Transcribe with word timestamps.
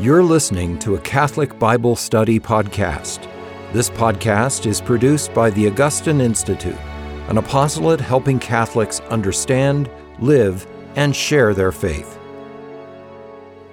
You're 0.00 0.22
listening 0.22 0.78
to 0.78 0.94
a 0.94 1.00
Catholic 1.00 1.58
Bible 1.58 1.96
Study 1.96 2.38
podcast. 2.38 3.28
This 3.72 3.90
podcast 3.90 4.64
is 4.64 4.80
produced 4.80 5.34
by 5.34 5.50
the 5.50 5.66
Augustine 5.66 6.20
Institute, 6.20 6.78
an 7.26 7.36
apostolate 7.36 8.00
helping 8.00 8.38
Catholics 8.38 9.00
understand, 9.10 9.90
live, 10.20 10.68
and 10.94 11.16
share 11.16 11.52
their 11.52 11.72
faith. 11.72 12.16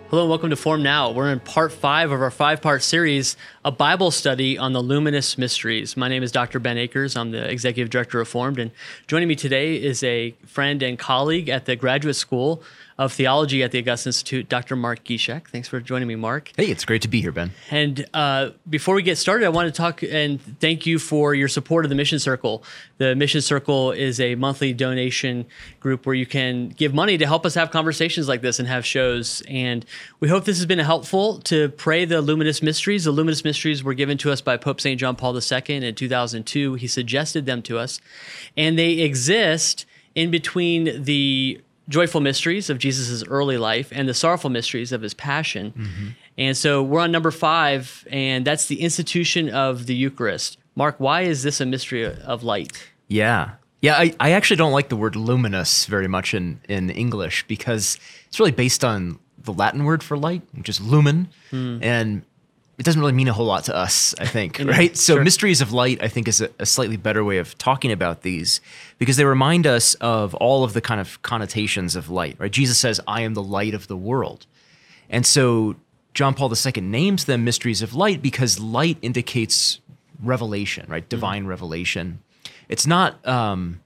Hello 0.09 0.23
and 0.23 0.29
welcome 0.31 0.49
to 0.49 0.55
Formed 0.55 0.83
Now. 0.83 1.11
We're 1.11 1.31
in 1.31 1.41
part 1.41 1.71
five 1.71 2.11
of 2.11 2.19
our 2.19 2.31
five 2.31 2.59
part 2.59 2.81
series, 2.81 3.37
a 3.63 3.71
Bible 3.71 4.09
study 4.09 4.57
on 4.57 4.73
the 4.73 4.81
luminous 4.81 5.37
mysteries. 5.37 5.95
My 5.95 6.07
name 6.07 6.23
is 6.23 6.31
Dr. 6.31 6.59
Ben 6.59 6.79
Akers. 6.79 7.15
I'm 7.15 7.29
the 7.29 7.47
executive 7.47 7.91
director 7.91 8.19
of 8.19 8.27
Formed. 8.27 8.57
And 8.57 8.71
joining 9.05 9.27
me 9.27 9.35
today 9.35 9.75
is 9.75 10.01
a 10.01 10.31
friend 10.47 10.81
and 10.81 10.97
colleague 10.97 11.49
at 11.49 11.65
the 11.65 11.75
graduate 11.75 12.15
school 12.15 12.63
of 12.97 13.11
theology 13.11 13.61
at 13.61 13.71
the 13.71 13.79
Augustine 13.79 14.09
Institute, 14.09 14.47
Dr. 14.47 14.75
Mark 14.77 15.03
Giszczak. 15.03 15.49
Thanks 15.49 15.67
for 15.67 15.81
joining 15.81 16.07
me, 16.07 16.15
Mark. 16.15 16.53
Hey, 16.55 16.67
it's 16.67 16.85
great 16.85 17.01
to 17.01 17.09
be 17.09 17.19
here, 17.19 17.33
Ben. 17.33 17.51
And 17.69 18.05
uh, 18.13 18.51
before 18.69 18.95
we 18.95 19.03
get 19.03 19.17
started, 19.17 19.45
I 19.45 19.49
want 19.49 19.67
to 19.67 19.77
talk 19.77 20.01
and 20.01 20.39
thank 20.61 20.85
you 20.85 20.97
for 20.97 21.35
your 21.35 21.49
support 21.49 21.83
of 21.83 21.89
the 21.89 21.95
Mission 21.95 22.19
Circle. 22.19 22.63
The 22.97 23.13
Mission 23.13 23.41
Circle 23.41 23.91
is 23.91 24.21
a 24.21 24.35
monthly 24.35 24.71
donation 24.71 25.45
group 25.81 26.05
where 26.05 26.15
you 26.15 26.25
can 26.25 26.69
give 26.69 26.93
money 26.93 27.17
to 27.17 27.25
help 27.25 27.45
us 27.45 27.53
have 27.55 27.69
conversations 27.69 28.29
like 28.29 28.41
this 28.41 28.59
and 28.59 28.67
have 28.67 28.85
shows. 28.85 29.43
And 29.49 29.85
we 30.21 30.29
hope 30.29 30.45
this 30.45 30.57
has 30.57 30.65
been 30.65 30.79
helpful 30.79 31.39
to 31.39 31.69
pray 31.69 32.05
the 32.05 32.21
luminous 32.21 32.61
mysteries. 32.61 33.03
The 33.03 33.11
luminous 33.11 33.43
mysteries 33.43 33.83
were 33.83 33.93
given 33.93 34.17
to 34.19 34.31
us 34.31 34.39
by 34.39 34.55
Pope 34.55 34.79
St. 34.79 34.97
John 34.97 35.17
Paul 35.17 35.37
II 35.37 35.61
in 35.67 35.95
2002. 35.95 36.75
He 36.75 36.87
suggested 36.87 37.45
them 37.45 37.61
to 37.63 37.77
us, 37.77 37.99
and 38.55 38.79
they 38.79 38.99
exist 38.99 39.85
in 40.15 40.31
between 40.31 41.03
the 41.03 41.61
joyful 41.87 42.21
mysteries 42.21 42.69
of 42.69 42.77
Jesus' 42.77 43.23
early 43.27 43.57
life 43.57 43.89
and 43.91 44.09
the 44.09 44.13
sorrowful 44.13 44.49
mysteries 44.49 44.91
of 44.91 45.01
his 45.01 45.13
passion. 45.13 45.71
Mm-hmm. 45.71 46.07
And 46.37 46.57
so 46.57 46.83
we're 46.83 47.01
on 47.01 47.11
number 47.11 47.31
five, 47.31 48.07
and 48.11 48.45
that's 48.45 48.65
the 48.65 48.81
institution 48.81 49.49
of 49.49 49.85
the 49.85 49.95
Eucharist. 49.95 50.57
Mark, 50.75 50.95
why 50.99 51.21
is 51.21 51.43
this 51.43 51.61
a 51.61 51.65
mystery 51.65 52.05
of 52.05 52.43
light? 52.43 52.89
Yeah. 53.07 53.51
Yeah, 53.81 53.95
I, 53.97 54.15
I 54.19 54.31
actually 54.31 54.57
don't 54.57 54.71
like 54.71 54.89
the 54.89 54.95
word 54.95 55.15
luminous 55.15 55.85
very 55.85 56.07
much 56.07 56.33
in, 56.33 56.59
in 56.67 56.89
English 56.89 57.45
because 57.47 57.99
it's 58.27 58.39
really 58.39 58.51
based 58.51 58.83
on 58.83 59.19
the 59.37 59.53
Latin 59.53 59.85
word 59.85 60.01
for 60.01 60.17
light, 60.17 60.41
which 60.53 60.69
is 60.69 60.81
lumen. 60.81 61.29
Mm. 61.51 61.83
And 61.83 62.21
it 62.77 62.83
doesn't 62.83 62.99
really 62.99 63.13
mean 63.13 63.27
a 63.27 63.33
whole 63.33 63.45
lot 63.45 63.63
to 63.65 63.75
us, 63.75 64.13
I 64.19 64.25
think, 64.25 64.59
right? 64.65 64.95
So, 64.97 65.15
sure. 65.15 65.23
mysteries 65.23 65.61
of 65.61 65.71
light, 65.71 66.03
I 66.03 66.07
think, 66.07 66.27
is 66.27 66.41
a, 66.41 66.49
a, 66.59 66.65
slightly 66.65 66.97
better 66.97 67.23
way 67.23 67.37
of 67.37 67.57
talking 67.57 67.91
about 67.91 68.21
these 68.21 68.59
because 68.97 69.17
they 69.17 69.25
remind 69.25 69.65
us 69.65 69.93
of 69.95 70.35
all 70.35 70.63
of 70.63 70.73
the 70.73 70.81
kind 70.81 70.99
of 70.99 71.21
connotations 71.21 71.95
of 71.95 72.09
light, 72.09 72.35
right? 72.37 72.51
Jesus 72.51 72.77
says, 72.77 72.99
I 73.07 73.21
am 73.21 73.33
the 73.33 73.43
light 73.43 73.73
of 73.73 73.87
the 73.87 73.95
world. 73.95 74.45
And 75.09 75.25
so, 75.25 75.75
John 76.13 76.33
Paul 76.33 76.51
II 76.53 76.81
names 76.81 77.25
them 77.25 77.43
mysteries 77.43 77.81
of 77.81 77.93
light 77.93 78.21
because 78.21 78.59
light 78.59 78.97
indicates 79.01 79.79
revelation, 80.21 80.85
right? 80.89 81.07
Divine 81.07 81.43
mm-hmm. 81.43 81.49
revelation. 81.49 82.19
It's 82.67 82.87
not 82.87 83.25
um, 83.27 83.81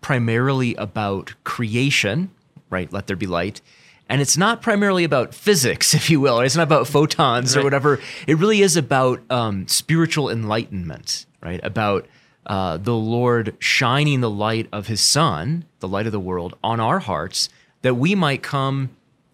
primarily 0.00 0.74
about 0.74 1.34
creation, 1.44 2.30
right? 2.68 2.92
Let 2.92 3.06
there 3.06 3.16
be 3.16 3.26
light 3.26 3.60
and 4.08 4.20
it's 4.20 4.36
not 4.36 4.62
primarily 4.62 5.04
about 5.04 5.34
physics, 5.34 5.94
if 5.94 6.10
you 6.10 6.20
will. 6.20 6.40
It's 6.40 6.56
not 6.56 6.64
about 6.64 6.86
photons 6.86 7.56
right. 7.56 7.62
or 7.62 7.64
whatever. 7.64 8.00
It 8.26 8.38
really 8.38 8.60
is 8.60 8.76
about 8.76 9.22
um, 9.30 9.66
spiritual 9.68 10.30
enlightenment, 10.30 11.26
right? 11.40 11.60
About 11.62 12.06
uh, 12.46 12.76
the 12.76 12.94
Lord 12.94 13.56
shining 13.58 14.20
the 14.20 14.30
light 14.30 14.68
of 14.72 14.86
His 14.86 15.00
Son, 15.00 15.64
the 15.80 15.88
light 15.88 16.06
of 16.06 16.12
the 16.12 16.20
world, 16.20 16.56
on 16.62 16.80
our 16.80 16.98
hearts, 16.98 17.48
that 17.82 17.94
we 17.94 18.14
might 18.14 18.42
come 18.42 18.90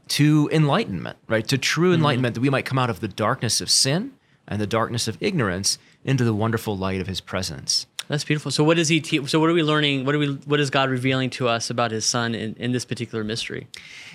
to 0.09 0.49
enlightenment, 0.53 1.17
right? 1.29 1.47
To 1.49 1.59
true 1.59 1.89
mm-hmm. 1.89 1.95
enlightenment, 1.97 2.35
mm-hmm. 2.35 2.43
that 2.43 2.47
we 2.47 2.51
might 2.51 2.65
come 2.65 2.79
out 2.79 2.91
of 2.91 3.01
the 3.01 3.09
darkness 3.09 3.61
of 3.61 3.71
sin 3.71 4.13
and 4.47 4.61
the 4.61 4.67
darkness 4.67 5.09
of 5.09 5.17
ignorance 5.21 5.79
into 6.05 6.25
the 6.25 6.35
wonderful 6.35 6.77
light 6.77 7.01
of 7.01 7.07
His 7.07 7.21
presence. 7.21 7.87
That's 8.11 8.25
beautiful. 8.25 8.51
So 8.51 8.65
what 8.65 8.77
is 8.77 8.89
he? 8.89 9.01
Te- 9.01 9.25
so 9.29 9.39
what 9.39 9.49
are 9.51 9.53
we 9.53 9.63
learning? 9.63 10.05
What 10.05 10.17
are 10.17 10.19
we? 10.19 10.33
What 10.45 10.59
is 10.59 10.69
God 10.69 10.91
revealing 10.91 11.31
to 11.31 11.47
us 11.47 11.71
about 11.71 11.93
His 11.93 12.05
Son 12.05 12.35
in, 12.35 12.57
in 12.59 12.73
this 12.73 12.85
particular 12.85 13.23
mystery? 13.23 13.69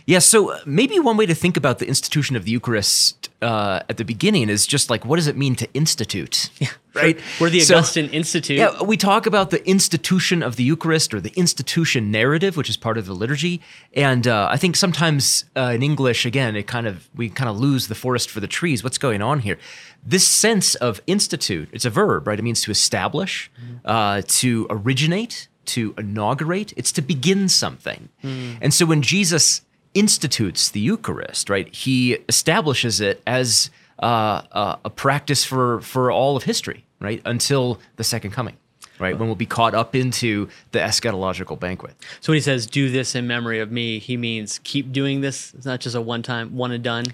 Yeah. 0.05 0.19
So 0.19 0.59
maybe 0.65 0.99
one 0.99 1.15
way 1.15 1.25
to 1.25 1.33
think 1.33 1.55
about 1.55 1.79
the 1.79 1.87
institution 1.87 2.35
of 2.35 2.43
the 2.43 2.51
Eucharist 2.51 3.29
uh, 3.41 3.83
at 3.87 3.95
the 3.95 4.03
beginning 4.03 4.49
is 4.49 4.67
just 4.67 4.89
like, 4.89 5.05
what 5.05 5.15
does 5.15 5.27
it 5.27 5.37
mean 5.37 5.55
to 5.55 5.73
institute? 5.73 6.49
Yeah. 6.59 6.69
Right. 7.01 7.19
We're 7.41 7.49
the 7.49 7.61
Augustine 7.61 8.07
so, 8.07 8.13
Institute. 8.13 8.57
Yeah. 8.57 8.81
We 8.81 8.95
talk 8.95 9.25
about 9.25 9.49
the 9.49 9.67
institution 9.67 10.41
of 10.41 10.55
the 10.55 10.63
Eucharist 10.63 11.13
or 11.13 11.19
the 11.19 11.33
institution 11.35 12.09
narrative, 12.09 12.55
which 12.55 12.69
is 12.69 12.77
part 12.77 12.97
of 12.97 13.05
the 13.05 13.13
liturgy, 13.13 13.59
and 13.93 14.25
uh, 14.25 14.47
I 14.49 14.55
think 14.55 14.77
sometimes 14.77 15.43
uh, 15.57 15.73
in 15.75 15.83
English, 15.83 16.25
again, 16.25 16.55
it 16.55 16.67
kind 16.67 16.87
of 16.87 17.09
we 17.13 17.29
kind 17.29 17.49
of 17.49 17.59
lose 17.59 17.89
the 17.89 17.95
forest 17.95 18.29
for 18.29 18.39
the 18.39 18.47
trees. 18.47 18.81
What's 18.81 18.97
going 18.97 19.21
on 19.21 19.39
here? 19.39 19.57
This 20.05 20.27
sense 20.27 20.75
of 20.75 21.01
institute, 21.07 21.69
it's 21.71 21.85
a 21.85 21.89
verb, 21.89 22.27
right? 22.27 22.37
It 22.37 22.43
means 22.43 22.61
to 22.61 22.71
establish, 22.71 23.49
mm. 23.59 23.79
uh, 23.83 24.21
to 24.25 24.67
originate, 24.69 25.47
to 25.65 25.95
inaugurate. 25.97 26.73
It's 26.77 26.91
to 26.93 27.01
begin 27.01 27.49
something. 27.49 28.09
Mm. 28.23 28.57
And 28.61 28.73
so 28.73 28.85
when 28.85 29.01
Jesus 29.01 29.61
institutes 29.93 30.69
the 30.69 30.79
Eucharist, 30.79 31.49
right, 31.49 31.73
he 31.73 32.13
establishes 32.29 33.01
it 33.01 33.23
as 33.25 33.71
uh, 33.99 34.41
uh, 34.51 34.75
a 34.85 34.89
practice 34.89 35.43
for 35.43 35.81
for 35.81 36.11
all 36.11 36.37
of 36.37 36.43
history, 36.43 36.85
right, 36.99 37.21
until 37.25 37.79
the 37.95 38.03
second 38.03 38.31
coming 38.31 38.57
right? 38.99 39.17
When 39.17 39.27
we'll 39.27 39.35
be 39.35 39.45
caught 39.45 39.73
up 39.73 39.95
into 39.95 40.47
the 40.71 40.79
eschatological 40.79 41.59
banquet. 41.59 41.95
So 42.21 42.31
when 42.31 42.37
he 42.37 42.41
says, 42.41 42.65
do 42.65 42.89
this 42.89 43.15
in 43.15 43.27
memory 43.27 43.59
of 43.59 43.71
me, 43.71 43.99
he 43.99 44.17
means 44.17 44.59
keep 44.63 44.91
doing 44.91 45.21
this. 45.21 45.53
It's 45.53 45.65
not 45.65 45.79
just 45.79 45.95
a 45.95 46.01
one 46.01 46.23
time, 46.23 46.55
one 46.55 46.71
and 46.71 46.83
done. 46.83 47.05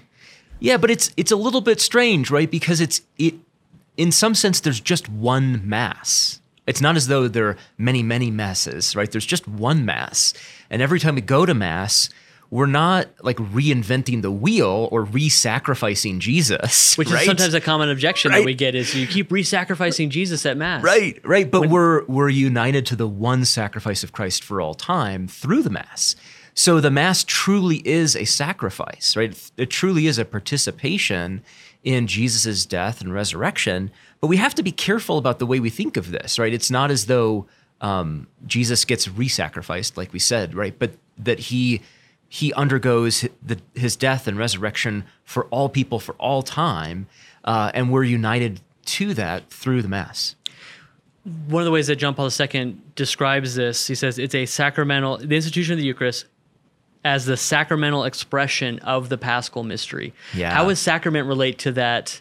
Yeah, 0.62 0.76
but 0.76 0.90
it's 0.92 1.10
it's 1.16 1.32
a 1.32 1.36
little 1.36 1.60
bit 1.60 1.80
strange, 1.80 2.30
right? 2.30 2.48
Because 2.48 2.80
it's 2.80 3.02
it 3.18 3.34
in 3.96 4.12
some 4.12 4.34
sense 4.34 4.60
there's 4.60 4.80
just 4.80 5.08
one 5.08 5.68
mass. 5.68 6.40
It's 6.68 6.80
not 6.80 6.94
as 6.94 7.08
though 7.08 7.26
there 7.26 7.48
are 7.48 7.56
many, 7.76 8.04
many 8.04 8.30
masses, 8.30 8.94
right? 8.94 9.10
There's 9.10 9.26
just 9.26 9.48
one 9.48 9.84
mass. 9.84 10.32
And 10.70 10.80
every 10.80 11.00
time 11.00 11.16
we 11.16 11.20
go 11.20 11.44
to 11.44 11.54
mass, 11.54 12.08
we're 12.50 12.66
not 12.66 13.08
like 13.22 13.38
reinventing 13.38 14.22
the 14.22 14.30
wheel 14.30 14.88
or 14.92 15.02
re-sacrificing 15.02 16.20
Jesus, 16.20 16.96
which 16.98 17.10
right? 17.10 17.22
is 17.22 17.26
sometimes 17.26 17.54
a 17.54 17.60
common 17.60 17.90
objection 17.90 18.30
right? 18.30 18.38
that 18.38 18.44
we 18.44 18.54
get 18.54 18.76
is 18.76 18.94
you 18.94 19.08
keep 19.08 19.32
re-sacrificing 19.32 20.10
Jesus 20.10 20.46
at 20.46 20.56
mass. 20.56 20.84
Right, 20.84 21.18
right, 21.24 21.50
but 21.50 21.62
when, 21.62 21.70
we're 21.70 22.04
we're 22.04 22.28
united 22.28 22.86
to 22.86 22.96
the 22.96 23.08
one 23.08 23.44
sacrifice 23.44 24.04
of 24.04 24.12
Christ 24.12 24.44
for 24.44 24.60
all 24.60 24.74
time 24.74 25.26
through 25.26 25.64
the 25.64 25.70
mass. 25.70 26.14
So 26.54 26.80
the 26.80 26.90
Mass 26.90 27.24
truly 27.24 27.76
is 27.86 28.14
a 28.14 28.24
sacrifice, 28.24 29.16
right? 29.16 29.50
It 29.56 29.70
truly 29.70 30.06
is 30.06 30.18
a 30.18 30.24
participation 30.24 31.42
in 31.82 32.06
Jesus' 32.06 32.66
death 32.66 33.00
and 33.00 33.12
resurrection. 33.12 33.90
But 34.20 34.26
we 34.26 34.36
have 34.36 34.54
to 34.56 34.62
be 34.62 34.72
careful 34.72 35.18
about 35.18 35.38
the 35.38 35.46
way 35.46 35.60
we 35.60 35.70
think 35.70 35.96
of 35.96 36.10
this, 36.10 36.38
right? 36.38 36.52
It's 36.52 36.70
not 36.70 36.90
as 36.90 37.06
though 37.06 37.46
um, 37.80 38.28
Jesus 38.46 38.84
gets 38.84 39.08
re-sacrificed, 39.08 39.96
like 39.96 40.12
we 40.12 40.18
said, 40.18 40.54
right? 40.54 40.78
But 40.78 40.92
that 41.18 41.38
he 41.38 41.82
he 42.28 42.50
undergoes 42.54 43.28
the, 43.42 43.60
his 43.74 43.94
death 43.94 44.26
and 44.26 44.38
resurrection 44.38 45.04
for 45.22 45.44
all 45.46 45.68
people 45.68 46.00
for 46.00 46.14
all 46.14 46.42
time, 46.42 47.06
uh, 47.44 47.70
and 47.74 47.92
we're 47.92 48.04
united 48.04 48.62
to 48.86 49.12
that 49.12 49.50
through 49.50 49.82
the 49.82 49.88
Mass 49.88 50.34
one 51.46 51.62
of 51.62 51.64
the 51.64 51.70
ways 51.70 51.86
that 51.86 51.96
John 51.96 52.14
Paul 52.14 52.30
II 52.38 52.76
describes 52.96 53.54
this, 53.54 53.86
he 53.86 53.94
says 53.94 54.18
it's 54.18 54.34
a 54.34 54.44
sacramental, 54.44 55.18
the 55.18 55.36
institution 55.36 55.74
of 55.74 55.78
the 55.78 55.84
Eucharist 55.84 56.26
as 57.04 57.26
the 57.26 57.36
sacramental 57.36 58.04
expression 58.04 58.78
of 58.80 59.08
the 59.08 59.18
Paschal 59.18 59.64
mystery. 59.64 60.12
Yeah. 60.34 60.52
How 60.52 60.68
does 60.68 60.78
sacrament 60.78 61.26
relate 61.26 61.58
to 61.60 61.72
that? 61.72 62.20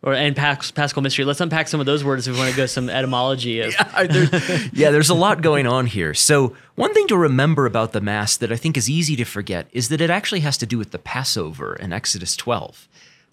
Or 0.00 0.14
and 0.14 0.36
Paschal 0.36 1.02
mystery. 1.02 1.24
Let's 1.24 1.40
unpack 1.40 1.66
some 1.66 1.80
of 1.80 1.86
those 1.86 2.04
words 2.04 2.28
if 2.28 2.34
we 2.34 2.38
want 2.38 2.52
to 2.52 2.56
go 2.56 2.66
some 2.66 2.88
etymology. 2.88 3.60
Of. 3.60 3.72
yeah, 3.80 4.06
there, 4.06 4.42
yeah, 4.72 4.90
there's 4.92 5.10
a 5.10 5.14
lot 5.14 5.42
going 5.42 5.66
on 5.66 5.86
here. 5.86 6.14
So 6.14 6.56
one 6.76 6.94
thing 6.94 7.08
to 7.08 7.16
remember 7.16 7.66
about 7.66 7.92
the 7.92 8.00
Mass 8.00 8.36
that 8.36 8.52
I 8.52 8.56
think 8.56 8.76
is 8.76 8.88
easy 8.88 9.16
to 9.16 9.24
forget 9.24 9.66
is 9.72 9.88
that 9.88 10.00
it 10.00 10.08
actually 10.08 10.40
has 10.40 10.56
to 10.58 10.66
do 10.66 10.78
with 10.78 10.92
the 10.92 11.00
Passover 11.00 11.74
in 11.74 11.92
Exodus 11.92 12.36
12 12.36 12.88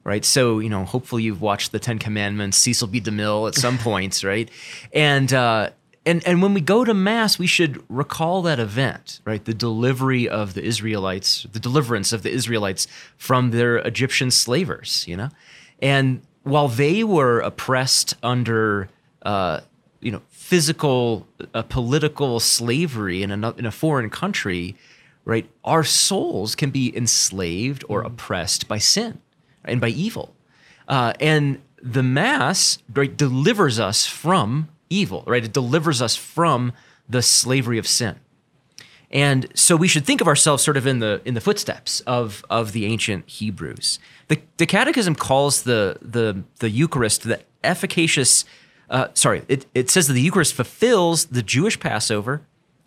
right? 0.06 0.24
So, 0.24 0.60
you 0.60 0.70
know, 0.70 0.86
hopefully 0.86 1.24
you've 1.24 1.42
watched 1.42 1.74
the 1.74 1.80
Ten 1.80 2.00
Commandments, 2.00 2.58
Cecil 2.58 2.88
B. 2.88 3.02
DeMille 3.02 3.50
at 3.50 3.56
some 3.56 3.78
points, 3.80 4.24
right? 4.24 4.50
And 4.94 5.34
uh, 5.34 5.72
and 6.06 6.26
and 6.28 6.42
when 6.42 6.54
we 6.54 6.62
go 6.62 6.84
to 6.84 6.94
mass 6.94 7.40
we 7.40 7.48
should 7.48 7.84
recall 7.90 8.42
that 8.42 8.60
event 8.60 9.20
right? 9.26 9.44
The 9.46 9.54
delivery 9.54 10.28
of 10.28 10.54
the 10.54 10.64
israelites 10.64 11.46
the 11.52 11.60
deliverance 11.60 12.14
of 12.14 12.24
the 12.24 12.32
israelites 12.32 12.88
from 13.18 13.52
their 13.52 13.78
egyptian 13.78 14.32
slavers 14.32 15.06
you 15.08 15.18
know? 15.18 15.30
And 15.82 16.22
while 16.44 16.68
they 16.68 17.04
were 17.04 17.40
oppressed 17.40 18.16
under 18.24 18.90
uh, 19.24 19.62
you 20.02 20.12
know 20.12 20.22
physical 20.30 21.28
uh, 21.54 21.64
political 21.64 22.40
slavery 22.40 23.24
in 23.24 23.32
a, 23.32 23.52
in 23.54 23.66
a 23.66 23.72
foreign 23.72 24.10
country 24.10 24.76
right 25.26 25.50
our 25.64 25.84
souls 25.84 26.56
can 26.56 26.70
be 26.70 26.96
enslaved 26.96 27.84
or 27.90 28.04
mm. 28.04 28.08
oppressed 28.08 28.68
by 28.68 28.78
sin 28.78 29.20
and 29.66 29.82
by 29.82 29.90
evil. 29.90 30.36
Uh, 30.88 31.14
and 31.20 31.62
the 31.82 32.04
mass 32.04 32.78
right 32.94 33.18
delivers 33.18 33.80
us 33.80 34.06
from 34.06 34.70
evil, 34.90 35.24
right? 35.26 35.44
It 35.44 35.54
delivers 35.54 36.02
us 36.02 36.16
from 36.16 36.74
the 37.08 37.22
slavery 37.22 37.78
of 37.78 37.88
sin. 37.88 38.20
And 39.12 39.48
so 39.54 39.76
we 39.76 39.88
should 39.88 40.06
think 40.06 40.20
of 40.20 40.28
ourselves 40.28 40.64
sort 40.64 40.78
of 40.78 40.88
in 40.88 41.00
the 41.00 41.22
in 41.26 41.36
the 41.36 41.42
footsteps 41.42 42.02
of 42.02 42.44
of 42.50 42.72
the 42.72 42.86
ancient 42.86 43.30
Hebrews. 43.30 44.00
The, 44.28 44.40
the 44.58 44.66
Catechism 44.66 45.16
calls 45.16 45.64
the 45.64 45.98
the 46.02 46.44
the 46.60 46.70
Eucharist 46.70 47.24
the 47.24 47.42
efficacious. 47.64 48.46
Uh, 48.90 49.08
sorry, 49.14 49.44
it, 49.48 49.66
it 49.74 49.90
says 49.90 50.08
that 50.08 50.14
the 50.14 50.22
Eucharist 50.22 50.54
fulfills 50.54 51.26
the 51.26 51.42
Jewish 51.42 51.80
Passover 51.80 52.42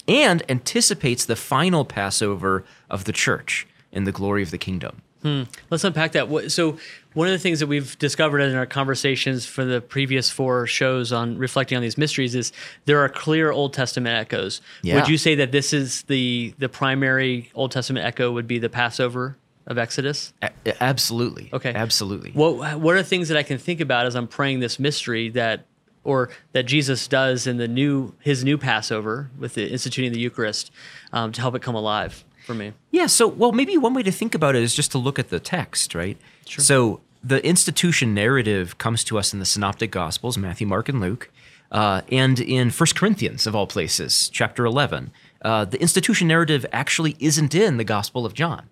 and 0.06 0.42
anticipates 0.48 1.24
the 1.24 1.36
final 1.36 1.84
Passover 1.84 2.64
of 2.88 3.04
the 3.04 3.12
church 3.12 3.66
in 3.90 4.04
the 4.04 4.12
glory 4.12 4.42
of 4.42 4.50
the 4.50 4.58
kingdom. 4.58 5.02
Hmm. 5.22 5.44
Let's 5.70 5.82
unpack 5.82 6.12
that. 6.12 6.50
So, 6.52 6.78
one 7.14 7.26
of 7.26 7.32
the 7.32 7.38
things 7.38 7.58
that 7.58 7.66
we've 7.66 7.98
discovered 7.98 8.40
in 8.40 8.54
our 8.54 8.66
conversations 8.66 9.44
for 9.44 9.64
the 9.64 9.80
previous 9.80 10.30
four 10.30 10.66
shows 10.66 11.12
on 11.12 11.36
reflecting 11.38 11.76
on 11.76 11.82
these 11.82 11.98
mysteries 11.98 12.36
is 12.36 12.52
there 12.84 13.00
are 13.00 13.08
clear 13.08 13.50
Old 13.50 13.72
Testament 13.72 14.14
echoes. 14.14 14.60
Yeah. 14.82 14.94
Would 14.94 15.08
you 15.08 15.18
say 15.18 15.34
that 15.36 15.50
this 15.50 15.72
is 15.72 16.02
the 16.02 16.54
the 16.58 16.68
primary 16.68 17.50
Old 17.54 17.72
Testament 17.72 18.06
echo 18.06 18.30
would 18.30 18.46
be 18.46 18.58
the 18.60 18.68
Passover 18.68 19.36
of 19.66 19.78
Exodus? 19.78 20.32
A- 20.42 20.50
absolutely. 20.80 21.50
Okay. 21.52 21.72
Absolutely. 21.74 22.30
What 22.32 22.78
What 22.78 22.94
are 22.94 23.02
things 23.02 23.28
that 23.28 23.36
I 23.36 23.42
can 23.42 23.58
think 23.58 23.80
about 23.80 24.06
as 24.06 24.14
I'm 24.14 24.28
praying 24.28 24.60
this 24.60 24.78
mystery 24.78 25.30
that 25.30 25.66
or 26.04 26.30
that 26.52 26.62
Jesus 26.62 27.08
does 27.08 27.48
in 27.48 27.56
the 27.56 27.66
new 27.66 28.14
his 28.20 28.44
new 28.44 28.56
Passover 28.56 29.30
with 29.36 29.54
the 29.54 29.68
instituting 29.68 30.12
the 30.12 30.20
Eucharist 30.20 30.70
um, 31.12 31.32
to 31.32 31.40
help 31.40 31.56
it 31.56 31.62
come 31.62 31.74
alive 31.74 32.24
for 32.48 32.54
me? 32.54 32.72
Yeah. 32.90 33.06
So, 33.06 33.28
well, 33.28 33.52
maybe 33.52 33.76
one 33.76 33.92
way 33.94 34.02
to 34.02 34.10
think 34.10 34.34
about 34.34 34.56
it 34.56 34.62
is 34.62 34.74
just 34.74 34.90
to 34.92 34.98
look 34.98 35.18
at 35.18 35.28
the 35.28 35.38
text, 35.38 35.94
right? 35.94 36.16
Sure. 36.46 36.64
So, 36.64 37.00
the 37.22 37.44
institution 37.46 38.14
narrative 38.14 38.78
comes 38.78 39.04
to 39.04 39.18
us 39.18 39.32
in 39.32 39.38
the 39.38 39.44
Synoptic 39.44 39.90
Gospels, 39.90 40.38
Matthew, 40.38 40.66
Mark, 40.66 40.88
and 40.88 41.00
Luke, 41.00 41.30
uh, 41.70 42.00
and 42.10 42.40
in 42.40 42.70
First 42.70 42.96
Corinthians, 42.96 43.46
of 43.46 43.54
all 43.54 43.66
places, 43.66 44.30
chapter 44.30 44.64
11. 44.64 45.10
Uh, 45.42 45.64
the 45.66 45.80
institution 45.80 46.26
narrative 46.26 46.64
actually 46.72 47.16
isn't 47.20 47.54
in 47.54 47.76
the 47.76 47.84
Gospel 47.84 48.24
of 48.24 48.32
John. 48.34 48.68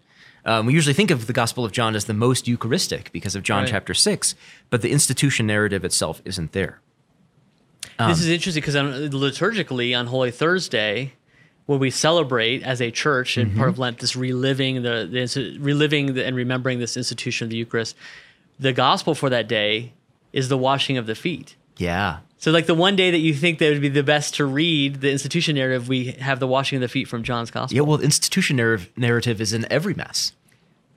Um, 0.47 0.65
we 0.67 0.73
usually 0.75 0.95
think 0.95 1.11
of 1.11 1.27
the 1.27 1.33
Gospel 1.33 1.65
of 1.65 1.73
John 1.73 1.95
as 1.97 2.05
the 2.07 2.15
most 2.15 2.47
Eucharistic 2.49 3.11
because 3.13 3.35
of 3.37 3.43
John 3.43 3.63
Right. 3.65 3.71
chapter 3.71 3.95
6, 3.95 4.35
but 4.71 4.81
the 4.81 4.91
institution 4.93 5.47
narrative 5.47 5.85
itself 5.85 6.23
isn't 6.25 6.53
there. 6.53 6.81
Um, 7.99 8.11
this 8.11 8.21
is 8.21 8.29
interesting 8.29 8.61
because 8.63 8.77
liturgically 8.77 9.99
on 9.99 10.07
Holy 10.07 10.31
Thursday, 10.31 11.15
when 11.67 11.79
we 11.79 11.91
celebrate 11.91 12.63
as 12.63 12.81
a 12.81 12.91
church 12.91 13.37
and 13.37 13.51
Mm-hmm. 13.51 13.59
part 13.59 13.69
of 13.71 13.79
Lent, 13.79 13.99
this 13.99 14.17
reliving 14.17 14.83
the, 14.83 15.09
the 15.11 15.59
reliving 15.61 16.15
the, 16.15 16.25
and 16.25 16.35
remembering 16.37 16.79
this 16.79 16.97
institution 16.97 17.47
of 17.47 17.51
the 17.51 17.57
Eucharist, 17.57 17.97
the 18.59 18.73
gospel 18.73 19.15
for 19.15 19.29
that 19.31 19.49
day 19.49 19.93
is 20.33 20.49
the 20.49 20.59
washing 20.59 20.97
of 20.97 21.07
the 21.07 21.15
feet. 21.15 21.57
Yeah. 21.77 22.19
So, 22.39 22.51
like 22.51 22.67
the 22.67 22.75
one 22.75 22.97
day 22.97 23.11
that 23.11 23.19
you 23.19 23.35
think 23.35 23.59
that 23.59 23.71
would 23.71 23.81
be 23.81 23.89
the 23.89 24.03
best 24.03 24.35
to 24.37 24.45
read 24.45 25.01
the 25.01 25.11
institution 25.11 25.57
narrative, 25.57 25.89
we 25.89 26.13
have 26.13 26.39
the 26.39 26.47
washing 26.47 26.77
of 26.77 26.81
the 26.83 26.89
feet 26.89 27.09
from 27.09 27.23
John's 27.23 27.51
gospel. 27.51 27.75
Yeah, 27.75 27.83
well, 27.83 28.01
institution 28.01 28.57
narrative, 28.57 28.91
narrative 28.97 29.41
is 29.41 29.53
in 29.53 29.71
every 29.71 29.95
Mass. 29.95 30.33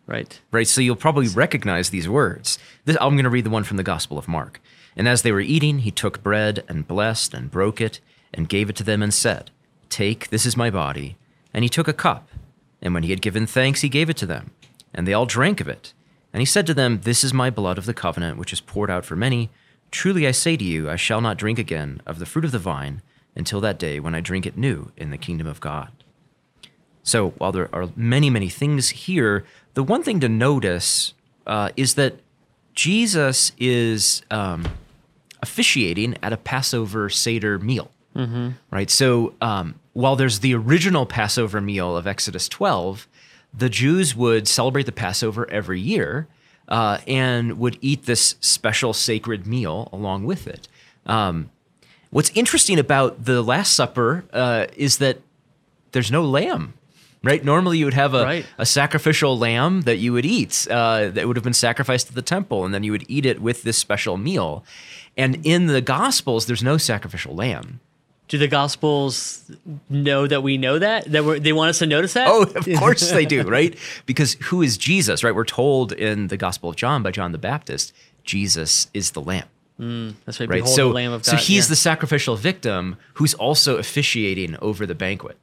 Right. 0.05 0.39
right? 0.51 0.67
So 0.67 0.81
you'll 0.81 0.95
probably 0.95 1.27
recognize 1.27 1.91
these 1.91 2.09
words. 2.09 2.57
This, 2.85 2.97
I'm 2.99 3.11
going 3.11 3.25
to 3.25 3.29
read 3.29 3.45
the 3.45 3.51
one 3.51 3.63
from 3.63 3.77
the 3.77 3.83
Gospel 3.83 4.17
of 4.17 4.27
Mark. 4.27 4.59
And 4.95 5.07
as 5.07 5.21
they 5.21 5.31
were 5.31 5.39
eating, 5.39 5.79
he 5.79 5.91
took 5.91 6.23
bread 6.23 6.63
and 6.67 6.87
blessed 6.87 7.33
and 7.35 7.51
broke 7.51 7.79
it 7.79 7.99
and 8.33 8.49
gave 8.49 8.71
it 8.71 8.75
to 8.77 8.83
them 8.83 9.03
and 9.03 9.13
said, 9.13 9.51
Take, 9.89 10.29
this 10.29 10.45
is 10.45 10.57
my 10.57 10.69
body. 10.69 11.17
And 11.53 11.63
he 11.63 11.69
took 11.69 11.87
a 11.87 11.93
cup. 11.93 12.29
And 12.81 12.93
when 12.93 13.03
he 13.03 13.09
had 13.09 13.21
given 13.21 13.45
thanks, 13.45 13.81
he 13.81 13.89
gave 13.89 14.09
it 14.09 14.17
to 14.17 14.25
them. 14.25 14.51
And 14.93 15.07
they 15.07 15.13
all 15.13 15.25
drank 15.25 15.59
of 15.59 15.67
it. 15.67 15.93
And 16.31 16.41
he 16.41 16.45
said 16.45 16.67
to 16.67 16.73
them, 16.73 17.01
This 17.01 17.23
is 17.23 17.33
my 17.33 17.49
blood 17.49 17.77
of 17.77 17.85
the 17.85 17.93
covenant, 17.93 18.37
which 18.37 18.53
is 18.53 18.61
poured 18.61 18.91
out 18.91 19.05
for 19.05 19.15
many. 19.15 19.49
Truly 19.91 20.27
I 20.27 20.31
say 20.31 20.55
to 20.55 20.63
you, 20.63 20.89
I 20.89 20.95
shall 20.95 21.21
not 21.21 21.37
drink 21.37 21.57
again 21.57 22.01
of 22.05 22.19
the 22.19 22.25
fruit 22.25 22.45
of 22.45 22.51
the 22.51 22.59
vine 22.59 23.01
until 23.35 23.61
that 23.61 23.79
day 23.79 23.99
when 23.99 24.13
I 24.13 24.21
drink 24.21 24.45
it 24.45 24.57
new 24.57 24.91
in 24.95 25.09
the 25.09 25.17
kingdom 25.17 25.47
of 25.47 25.59
God. 25.59 25.91
So 27.03 27.31
while 27.31 27.51
there 27.51 27.73
are 27.73 27.89
many, 27.95 28.29
many 28.29 28.49
things 28.49 28.89
here, 28.89 29.45
the 29.73 29.83
one 29.83 30.03
thing 30.03 30.19
to 30.19 30.29
notice 30.29 31.13
uh, 31.47 31.69
is 31.75 31.95
that 31.95 32.19
Jesus 32.75 33.51
is 33.57 34.21
um, 34.29 34.67
officiating 35.41 36.15
at 36.21 36.33
a 36.33 36.37
Passover 36.37 37.09
Seder 37.09 37.57
meal. 37.57 37.89
Right? 38.15 38.89
So 38.89 39.33
um, 39.41 39.75
while 39.93 40.15
there's 40.15 40.39
the 40.39 40.53
original 40.55 41.05
Passover 41.05 41.61
meal 41.61 41.95
of 41.95 42.05
Exodus 42.07 42.49
12, 42.49 43.07
the 43.53 43.69
Jews 43.69 44.15
would 44.15 44.47
celebrate 44.47 44.85
the 44.85 44.91
Passover 44.91 45.49
every 45.49 45.79
year 45.79 46.27
uh, 46.67 46.99
and 47.07 47.57
would 47.59 47.77
eat 47.81 48.05
this 48.05 48.35
special 48.41 48.93
sacred 48.93 49.47
meal 49.47 49.89
along 49.93 50.25
with 50.25 50.47
it. 50.47 50.67
Um, 51.05 51.49
what's 52.09 52.29
interesting 52.35 52.77
about 52.77 53.25
the 53.25 53.41
Last 53.41 53.73
Supper 53.73 54.25
uh, 54.33 54.67
is 54.75 54.97
that 54.97 55.19
there's 55.93 56.11
no 56.11 56.23
lamb. 56.23 56.73
Right. 57.21 57.43
Normally, 57.43 57.77
you 57.79 57.83
would 57.85 57.95
have 57.95 58.13
a, 58.13 58.23
Right. 58.23 58.45
a 58.57 58.65
sacrificial 58.65 59.37
lamb 59.37 59.81
that 59.81 59.97
you 59.97 60.13
would 60.13 60.25
eat 60.25 60.65
uh, 60.71 61.09
that 61.09 61.27
would 61.27 61.35
have 61.35 61.43
been 61.43 61.51
sacrificed 61.53 62.07
to 62.07 62.13
the 62.13 62.21
temple, 62.21 62.63
and 62.63 62.73
then 62.73 62.83
you 62.83 62.93
would 62.93 63.03
eat 63.09 63.25
it 63.25 63.41
with 63.41 63.63
this 63.63 63.77
special 63.77 64.15
meal. 64.15 64.63
And 65.17 65.45
in 65.45 65.65
the 65.65 65.81
Gospels, 65.81 66.45
there's 66.45 66.63
no 66.63 66.77
sacrificial 66.77 67.35
lamb. 67.35 67.81
Do 68.29 68.37
the 68.37 68.47
Gospels 68.47 69.43
know 69.89 70.25
that 70.27 70.41
we 70.43 70.57
know 70.57 70.79
that? 70.79 71.05
That 71.11 71.25
we're, 71.25 71.39
they 71.39 71.51
want 71.51 71.69
us 71.69 71.79
to 71.79 71.85
notice 71.87 72.13
that? 72.13 72.27
Oh, 72.29 72.43
of 72.43 72.65
course 72.79 73.11
they 73.11 73.25
do, 73.25 73.41
right? 73.47 73.75
Because 74.05 74.33
who 74.43 74.61
is 74.61 74.77
Jesus, 74.77 75.23
right? 75.23 75.33
We're 75.35 75.45
told 75.45 75.91
in 75.91 76.27
the 76.27 76.37
Gospel 76.37 76.69
of 76.69 76.75
John 76.75 77.03
by 77.03 77.11
John 77.11 77.31
the 77.31 77.37
Baptist, 77.39 77.91
Jesus 78.23 78.87
is 78.93 79.11
the 79.11 79.21
lamb. 79.21 79.47
That's 79.79 80.39
right. 80.39 80.49
Right. 80.49 80.57
Behold 80.57 80.75
so, 80.75 80.87
the 80.89 80.93
Lamb 80.93 81.11
of 81.13 81.23
God. 81.23 81.31
so 81.31 81.37
he's 81.37 81.65
yeah. 81.65 81.69
the 81.69 81.75
sacrificial 81.77 82.35
victim 82.35 82.97
who's 83.13 83.33
also 83.33 83.77
officiating 83.77 84.57
over 84.61 84.85
the 84.85 84.93
banquet. 84.95 85.37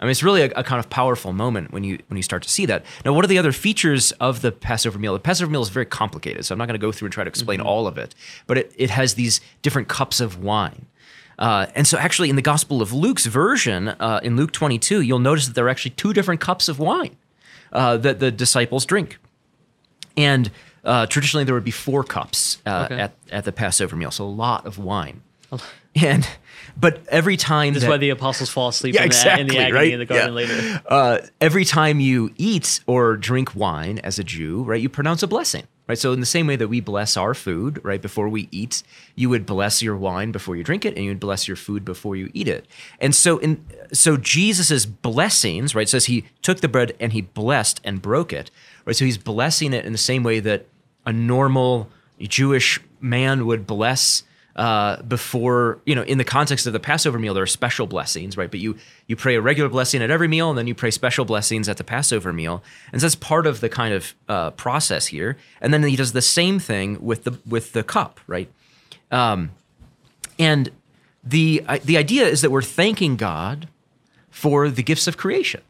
I 0.00 0.04
mean, 0.04 0.10
it's 0.10 0.22
really 0.22 0.42
a, 0.42 0.46
a 0.56 0.64
kind 0.64 0.80
of 0.80 0.90
powerful 0.90 1.32
moment 1.32 1.72
when 1.72 1.84
you 1.84 2.00
when 2.08 2.16
you 2.16 2.22
start 2.22 2.42
to 2.42 2.50
see 2.50 2.66
that. 2.66 2.84
Now, 3.04 3.12
what 3.12 3.24
are 3.24 3.28
the 3.28 3.38
other 3.38 3.52
features 3.52 4.12
of 4.12 4.42
the 4.42 4.50
Passover 4.50 4.98
meal? 4.98 5.12
The 5.12 5.20
Passover 5.20 5.50
meal 5.50 5.62
is 5.62 5.68
very 5.68 5.86
complicated, 5.86 6.44
so 6.44 6.54
I'm 6.54 6.58
not 6.58 6.66
going 6.66 6.78
to 6.80 6.84
go 6.84 6.90
through 6.90 7.06
and 7.06 7.12
try 7.12 7.22
to 7.24 7.28
explain 7.28 7.60
Mm-hmm. 7.60 7.68
all 7.68 7.86
of 7.86 7.96
it. 7.96 8.14
But 8.46 8.58
it, 8.58 8.72
it 8.76 8.90
has 8.90 9.14
these 9.14 9.40
different 9.62 9.88
cups 9.88 10.20
of 10.20 10.42
wine. 10.42 10.86
Uh, 11.40 11.66
and 11.74 11.86
so, 11.86 11.96
actually, 11.98 12.28
in 12.30 12.36
the 12.36 12.42
Gospel 12.42 12.82
of 12.82 12.92
Luke's 12.92 13.24
version, 13.26 13.88
uh, 13.88 14.20
in 14.22 14.36
Luke 14.36 14.52
22, 14.52 15.00
you'll 15.00 15.18
notice 15.18 15.46
that 15.46 15.54
there 15.54 15.64
are 15.66 15.70
actually 15.70 15.92
two 15.92 16.12
different 16.12 16.40
cups 16.40 16.68
of 16.68 16.78
wine 16.78 17.16
uh, 17.72 17.96
that 17.96 18.20
the 18.20 18.30
disciples 18.30 18.84
drink. 18.84 19.18
And 20.16 20.50
uh, 20.84 21.06
traditionally, 21.06 21.44
there 21.44 21.54
would 21.54 21.64
be 21.64 21.70
four 21.70 22.04
cups 22.04 22.58
uh, 22.66 22.88
Okay. 22.90 23.00
at, 23.00 23.14
at 23.32 23.44
the 23.46 23.52
Passover 23.52 23.96
meal, 23.96 24.10
so 24.10 24.24
a 24.24 24.26
lot 24.26 24.66
of 24.66 24.78
wine. 24.78 25.22
And 25.96 26.24
but 26.76 27.04
every 27.08 27.36
time 27.36 27.72
That's 27.72 27.84
that, 27.84 27.90
why 27.90 27.96
the 27.96 28.10
apostles 28.10 28.48
fall 28.48 28.68
asleep 28.68 28.94
Yeah, 28.94 29.02
in, 29.02 29.08
the, 29.10 29.40
in 29.40 29.46
the 29.48 29.58
agony 29.58 29.74
right? 29.74 29.92
in 29.92 29.98
the 29.98 30.06
garden 30.06 30.28
Yeah. 30.28 30.34
later. 30.34 30.82
uh, 30.86 31.18
every 31.40 31.64
time 31.64 31.98
you 31.98 32.30
eat 32.36 32.78
or 32.86 33.16
drink 33.16 33.56
wine 33.56 33.98
as 33.98 34.16
a 34.20 34.22
Jew, 34.24 34.62
right, 34.62 34.80
you 34.80 34.88
pronounce 34.88 35.24
a 35.24 35.26
blessing, 35.26 35.64
right? 35.90 35.98
So 35.98 36.12
in 36.12 36.20
the 36.20 36.26
same 36.26 36.46
way 36.46 36.54
that 36.54 36.68
we 36.68 36.80
bless 36.80 37.16
our 37.16 37.34
food, 37.34 37.80
right, 37.82 38.00
before 38.00 38.28
we 38.28 38.48
eat, 38.52 38.84
you 39.16 39.28
would 39.28 39.44
bless 39.44 39.82
your 39.82 39.96
wine 39.96 40.30
before 40.30 40.54
you 40.54 40.62
drink 40.62 40.84
it, 40.84 40.94
and 40.94 41.04
you 41.04 41.10
would 41.10 41.18
bless 41.18 41.48
your 41.48 41.56
food 41.56 41.84
before 41.84 42.14
you 42.14 42.30
eat 42.32 42.46
it. 42.46 42.64
And 43.00 43.12
so 43.12 43.38
in 43.38 43.66
so 43.92 44.16
Jesus's 44.16 44.86
blessings, 44.86 45.74
right, 45.74 45.88
says 45.88 46.04
he 46.04 46.26
took 46.42 46.60
the 46.60 46.68
bread 46.68 46.94
and 47.00 47.12
he 47.12 47.22
blessed 47.22 47.80
and 47.82 48.00
broke 48.00 48.32
it, 48.32 48.52
right? 48.84 48.94
So 48.94 49.04
he's 49.04 49.18
blessing 49.18 49.72
it 49.72 49.84
in 49.84 49.90
the 49.90 49.98
same 49.98 50.22
way 50.22 50.38
that 50.38 50.66
a 51.04 51.12
normal 51.12 51.88
Jewish 52.20 52.78
man 53.00 53.44
would 53.46 53.66
bless 53.66 54.22
uh, 54.60 55.00
before 55.04 55.80
you 55.86 55.94
know 55.94 56.02
in 56.02 56.18
the 56.18 56.24
context 56.24 56.66
of 56.66 56.74
the 56.74 56.78
passover 56.78 57.18
meal 57.18 57.32
there 57.32 57.42
are 57.42 57.46
special 57.46 57.86
blessings 57.86 58.36
right? 58.36 58.50
But 58.50 58.60
you 58.60 58.76
you 59.06 59.16
pray 59.16 59.34
a 59.36 59.40
regular 59.40 59.70
blessing 59.70 60.02
at 60.02 60.10
every 60.10 60.28
meal 60.28 60.50
and 60.50 60.58
then 60.58 60.66
you 60.66 60.74
pray 60.74 60.90
special 60.90 61.24
blessings 61.24 61.66
at 61.66 61.78
the 61.78 61.84
passover 61.84 62.30
meal. 62.30 62.62
And 62.92 63.00
so 63.00 63.06
that's 63.06 63.14
part 63.14 63.46
of 63.46 63.60
the 63.60 63.70
kind 63.70 63.94
of 63.94 64.14
uh, 64.28 64.50
process 64.50 65.06
here. 65.06 65.38
And 65.62 65.72
then 65.72 65.82
he 65.82 65.96
does 65.96 66.12
the 66.12 66.20
same 66.20 66.58
thing 66.58 67.02
with 67.02 67.24
the 67.24 67.38
with 67.46 67.72
the 67.72 67.82
cup 67.82 68.20
right? 68.26 68.52
Um, 69.10 69.52
and 70.38 70.70
the 71.24 71.64
the 71.82 71.96
idea 71.96 72.26
is 72.26 72.42
that 72.42 72.50
we're 72.50 72.60
thanking 72.60 73.16
god 73.16 73.66
for 74.28 74.68
the 74.68 74.82
gifts 74.82 75.06
of 75.06 75.16
creation 75.16 75.62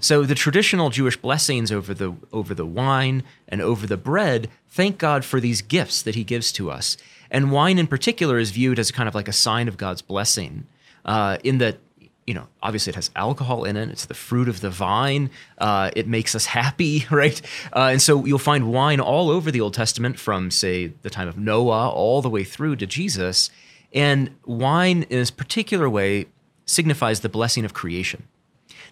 so 0.00 0.22
the 0.22 0.34
traditional 0.34 0.90
Jewish 0.90 1.16
blessings 1.16 1.72
over 1.72 1.92
the 1.92 2.14
over 2.32 2.54
the 2.54 2.64
wine 2.64 3.22
and 3.48 3.60
over 3.60 3.86
the 3.86 3.96
bread 3.96 4.48
thank 4.68 4.98
God 4.98 5.24
for 5.24 5.40
these 5.40 5.62
gifts 5.62 6.02
that 6.02 6.14
He 6.14 6.24
gives 6.24 6.50
to 6.52 6.70
us. 6.70 6.96
And 7.30 7.50
wine 7.52 7.78
in 7.78 7.86
particular 7.86 8.38
is 8.38 8.50
viewed 8.50 8.78
as 8.78 8.90
kind 8.90 9.08
of 9.08 9.14
like 9.14 9.28
a 9.28 9.32
sign 9.32 9.68
of 9.68 9.76
God's 9.76 10.02
blessing, 10.02 10.66
uh, 11.04 11.38
in 11.44 11.58
that 11.58 11.78
you 12.26 12.34
know 12.34 12.48
obviously 12.62 12.90
it 12.90 12.96
has 12.96 13.10
alcohol 13.16 13.64
in 13.64 13.76
it. 13.76 13.88
It's 13.90 14.06
the 14.06 14.14
fruit 14.14 14.48
of 14.48 14.60
the 14.60 14.70
vine. 14.70 15.30
Uh, 15.58 15.90
it 15.96 16.06
makes 16.06 16.34
us 16.34 16.46
happy, 16.46 17.06
right? 17.10 17.40
Uh, 17.74 17.90
and 17.92 18.02
so 18.02 18.24
you'll 18.24 18.38
find 18.38 18.70
wine 18.72 19.00
all 19.00 19.30
over 19.30 19.50
the 19.50 19.60
Old 19.60 19.74
Testament, 19.74 20.18
from 20.18 20.50
say 20.50 20.88
the 21.02 21.10
time 21.10 21.28
of 21.28 21.38
Noah 21.38 21.90
all 21.90 22.22
the 22.22 22.30
way 22.30 22.44
through 22.44 22.76
to 22.76 22.86
Jesus. 22.86 23.50
And 23.92 24.34
wine 24.44 25.04
in 25.04 25.18
this 25.18 25.30
particular 25.30 25.88
way 25.88 26.26
signifies 26.66 27.20
the 27.20 27.28
blessing 27.28 27.64
of 27.64 27.74
creation. 27.74 28.26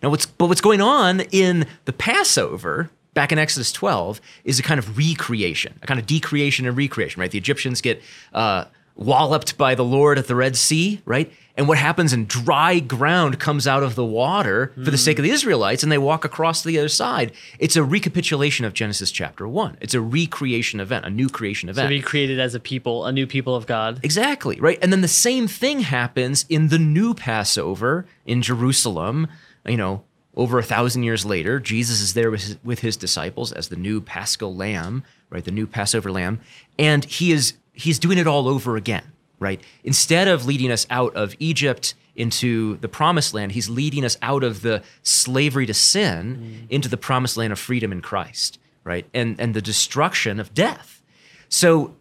Now, 0.03 0.11
what's 0.11 0.27
but 0.27 0.47
what's 0.47 0.61
going 0.61 0.81
on 0.81 1.21
in 1.31 1.67
the 1.85 1.93
Passover 1.93 2.91
back 3.15 3.31
in 3.31 3.39
Exodus 3.39 3.73
12 3.73 4.21
is 4.45 4.59
a 4.59 4.63
kind 4.63 4.79
of 4.79 4.97
recreation, 4.97 5.79
a 5.83 5.87
kind 5.87 6.01
of 6.01 6.07
decreation 6.07 6.67
and 6.67 6.77
recreation, 6.77 7.21
right? 7.21 7.31
The 7.31 7.39
Egyptians 7.39 7.81
get 7.81 8.03
uh, 8.33 8.65
walloped 8.97 9.57
by 9.57 9.75
the 9.75 9.85
Lord 9.85 10.19
at 10.19 10.27
the 10.27 10.35
Red 10.35 10.57
Sea, 10.57 11.01
right? 11.05 11.33
And 11.57 11.69
what 11.69 11.79
happens 11.79 12.13
and 12.13 12.27
dry 12.27 12.79
ground 12.79 13.39
comes 13.39 13.67
out 13.67 13.83
of 13.83 13.95
the 13.95 14.05
water 14.05 14.73
for 14.75 14.91
the 14.91 14.99
sake 14.99 15.19
of 15.19 15.23
the 15.23 15.29
hmm. 15.29 15.35
Israelites 15.35 15.83
and 15.83 15.93
they 15.93 15.99
walk 15.99 16.25
across 16.25 16.63
to 16.63 16.69
the 16.69 16.79
other 16.79 16.89
side. 16.89 17.33
It's 17.59 17.77
a 17.77 17.85
recapitulation 17.85 18.65
of 18.65 18.73
Genesis 18.73 19.11
chapter 19.11 19.47
1. 19.47 19.79
It's 19.81 19.95
a 19.95 20.01
recreation 20.01 20.81
event, 20.81 21.05
a 21.05 21.11
new 21.11 21.29
creation 21.29 21.69
event. 21.69 21.89
be 21.91 22.01
created 22.01 22.41
as 22.41 22.55
a 22.55 22.61
people, 22.61 23.05
a 23.05 23.13
new 23.13 23.27
people 23.27 23.55
of 23.55 23.67
God. 23.67 24.01
Exactly, 24.03 24.59
right? 24.61 24.79
And 24.81 24.93
then 24.93 25.03
the 25.03 25.09
same 25.09 25.47
thing 25.47 25.81
happens 25.81 26.47
in 26.49 26.69
the 26.69 26.79
new 26.79 27.13
Passover 27.13 28.07
in 28.25 28.41
Jerusalem, 28.41 29.29
you 29.67 29.77
know, 29.77 30.05
over 30.35 30.59
a 30.59 30.63
thousand 30.63 31.03
years 31.03 31.27
later. 31.27 31.61
Jesus 31.61 32.01
is 32.01 32.15
there 32.15 32.31
with 32.31 32.43
his, 32.43 32.65
with 32.65 32.79
his 32.79 32.97
disciples 32.97 33.53
as 33.53 33.69
the 33.69 33.77
new 33.77 34.01
paschal 34.01 34.55
lamb, 34.55 35.05
right? 35.29 35.45
The 35.45 35.51
new 35.51 35.67
Passover 35.67 36.11
lamb. 36.11 36.41
And 36.79 37.05
he 37.05 37.33
is 37.33 37.55
he's 37.73 37.99
doing 37.99 38.19
it 38.19 38.27
all 38.27 38.49
over 38.49 38.77
again, 38.77 39.13
right? 39.39 39.61
Instead 39.85 40.29
of 40.29 40.47
leading 40.47 40.71
us 40.71 40.87
out 40.91 41.15
of 41.15 41.35
Egypt 41.39 41.95
into 42.15 42.77
the 42.79 42.89
promised 42.89 43.35
land, 43.35 43.53
he's 43.53 43.69
leading 43.69 44.05
us 44.05 44.19
out 44.23 44.45
of 44.45 44.63
the 44.63 44.83
slavery 45.03 45.67
to 45.67 45.75
sin 45.75 46.37
mm. 46.37 46.71
into 46.71 46.89
the 46.89 46.97
promised 46.97 47.37
land 47.37 47.53
of 47.53 47.59
freedom 47.59 47.93
in 47.93 48.01
Christ, 48.01 48.59
right? 48.85 49.07
And 49.15 49.41
and 49.41 49.55
the 49.55 49.63
destruction 49.63 50.39
of 50.39 50.53
death. 50.55 51.03
So 51.49 51.95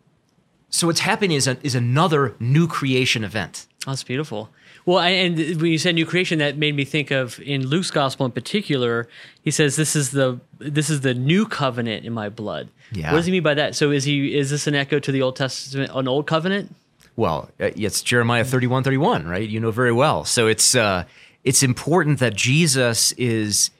so 0.71 0.87
what's 0.87 1.01
happening 1.01 1.35
is, 1.35 1.47
a, 1.47 1.57
is 1.63 1.75
another 1.75 2.35
new 2.39 2.65
creation 2.65 3.23
event. 3.25 3.67
Oh, 3.85 3.91
that's 3.91 4.03
beautiful. 4.03 4.49
Well, 4.85 4.97
I, 4.97 5.09
and 5.09 5.37
when 5.61 5.71
you 5.71 5.77
said 5.77 5.95
new 5.95 6.05
creation, 6.05 6.39
that 6.39 6.57
made 6.57 6.75
me 6.75 6.85
think 6.85 7.11
of 7.11 7.39
in 7.41 7.67
Luke's 7.67 7.91
gospel 7.91 8.25
in 8.25 8.31
particular. 8.31 9.07
He 9.43 9.51
says, 9.51 9.75
"This 9.75 9.95
is 9.95 10.11
the 10.11 10.39
this 10.57 10.89
is 10.89 11.01
the 11.01 11.13
new 11.13 11.45
covenant 11.45 12.05
in 12.05 12.13
my 12.13 12.29
blood." 12.29 12.69
Yeah. 12.91 13.11
What 13.11 13.17
does 13.17 13.25
he 13.25 13.31
mean 13.31 13.43
by 13.43 13.53
that? 13.53 13.75
So 13.75 13.91
is 13.91 14.03
he 14.05 14.35
is 14.35 14.49
this 14.49 14.67
an 14.67 14.75
echo 14.75 14.99
to 14.99 15.11
the 15.11 15.21
Old 15.21 15.35
Testament, 15.35 15.91
an 15.93 16.07
old 16.07 16.25
covenant? 16.27 16.75
Well, 17.15 17.49
uh, 17.59 17.71
it's 17.75 18.01
Jeremiah 18.01 18.43
31, 18.43 18.83
31, 18.83 19.27
right? 19.27 19.47
You 19.47 19.59
know 19.59 19.71
very 19.71 19.91
well. 19.91 20.25
So 20.25 20.47
it's 20.47 20.73
uh, 20.75 21.05
it's 21.43 21.63
important 21.63 22.19
that 22.19 22.35
Jesus 22.35 23.11
is, 23.13 23.71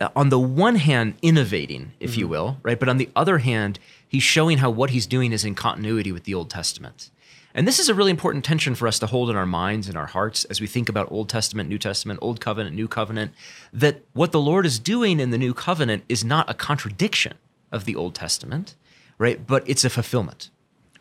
uh, 0.00 0.08
on 0.14 0.28
the 0.28 0.38
one 0.38 0.76
hand, 0.76 1.14
innovating, 1.22 1.92
if 2.00 2.16
you 2.16 2.28
will, 2.28 2.58
right? 2.62 2.78
But 2.78 2.88
on 2.88 2.98
the 2.98 3.08
other 3.16 3.38
hand, 3.38 3.78
he's 4.06 4.22
showing 4.22 4.58
how 4.58 4.70
what 4.70 4.90
he's 4.90 5.06
doing 5.06 5.32
is 5.32 5.44
in 5.44 5.54
continuity 5.54 6.12
with 6.12 6.24
the 6.24 6.34
Old 6.34 6.50
Testament. 6.50 7.10
And 7.54 7.68
this 7.68 7.78
is 7.78 7.88
a 7.88 7.94
really 7.94 8.10
important 8.10 8.44
tension 8.44 8.74
for 8.74 8.88
us 8.88 8.98
to 8.98 9.06
hold 9.06 9.30
in 9.30 9.36
our 9.36 9.46
minds 9.46 9.88
and 9.88 9.96
our 9.96 10.06
hearts 10.06 10.44
as 10.46 10.60
we 10.60 10.66
think 10.66 10.88
about 10.88 11.10
Old 11.12 11.28
Testament, 11.28 11.68
New 11.68 11.78
Testament, 11.78 12.18
Old 12.20 12.40
Covenant, 12.40 12.74
New 12.74 12.88
Covenant, 12.88 13.32
that 13.72 14.02
what 14.12 14.32
the 14.32 14.40
Lord 14.40 14.66
is 14.66 14.80
doing 14.80 15.20
in 15.20 15.30
the 15.30 15.38
New 15.38 15.54
Covenant 15.54 16.04
is 16.08 16.24
not 16.24 16.50
a 16.50 16.54
contradiction 16.54 17.34
of 17.70 17.84
the 17.84 17.94
Old 17.94 18.14
Testament, 18.14 18.74
right? 19.18 19.46
But 19.46 19.62
it's 19.68 19.84
a 19.84 19.90
fulfillment. 19.90 20.50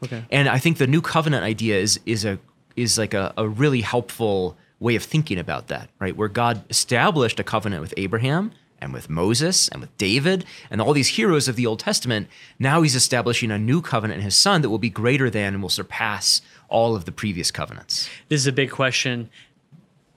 Okay. 0.03 0.23
And 0.29 0.47
I 0.47 0.59
think 0.59 0.77
the 0.77 0.87
new 0.87 1.01
covenant 1.01 1.43
idea 1.43 1.79
is 1.79 1.99
is 2.05 2.25
a 2.25 2.37
is 2.75 2.97
like 2.97 3.13
a, 3.13 3.33
a 3.37 3.47
really 3.47 3.81
helpful 3.81 4.57
way 4.79 4.95
of 4.95 5.03
thinking 5.03 5.39
about 5.39 5.67
that, 5.67 5.89
right? 5.99 6.15
Where 6.15 6.27
God 6.27 6.63
established 6.69 7.39
a 7.39 7.43
covenant 7.43 7.81
with 7.81 7.93
Abraham 7.95 8.51
and 8.83 8.93
with 8.93 9.09
Moses 9.09 9.67
and 9.69 9.81
with 9.81 9.97
David 9.97 10.45
and 10.69 10.81
all 10.81 10.93
these 10.93 11.09
heroes 11.09 11.47
of 11.47 11.55
the 11.55 11.65
Old 11.65 11.79
Testament. 11.79 12.27
Now 12.59 12.81
he's 12.81 12.95
establishing 12.95 13.49
a 13.49 13.57
new 13.57 13.81
covenant 13.81 14.19
in 14.19 14.23
his 14.23 14.35
son 14.35 14.61
that 14.61 14.69
will 14.69 14.77
be 14.77 14.89
greater 14.89 15.29
than 15.29 15.53
and 15.53 15.61
will 15.63 15.69
surpass 15.69 16.41
all 16.67 16.95
of 16.95 17.05
the 17.05 17.11
previous 17.11 17.49
covenants. 17.49 18.09
This 18.29 18.41
is 18.41 18.47
a 18.47 18.51
big 18.51 18.69
question, 18.69 19.29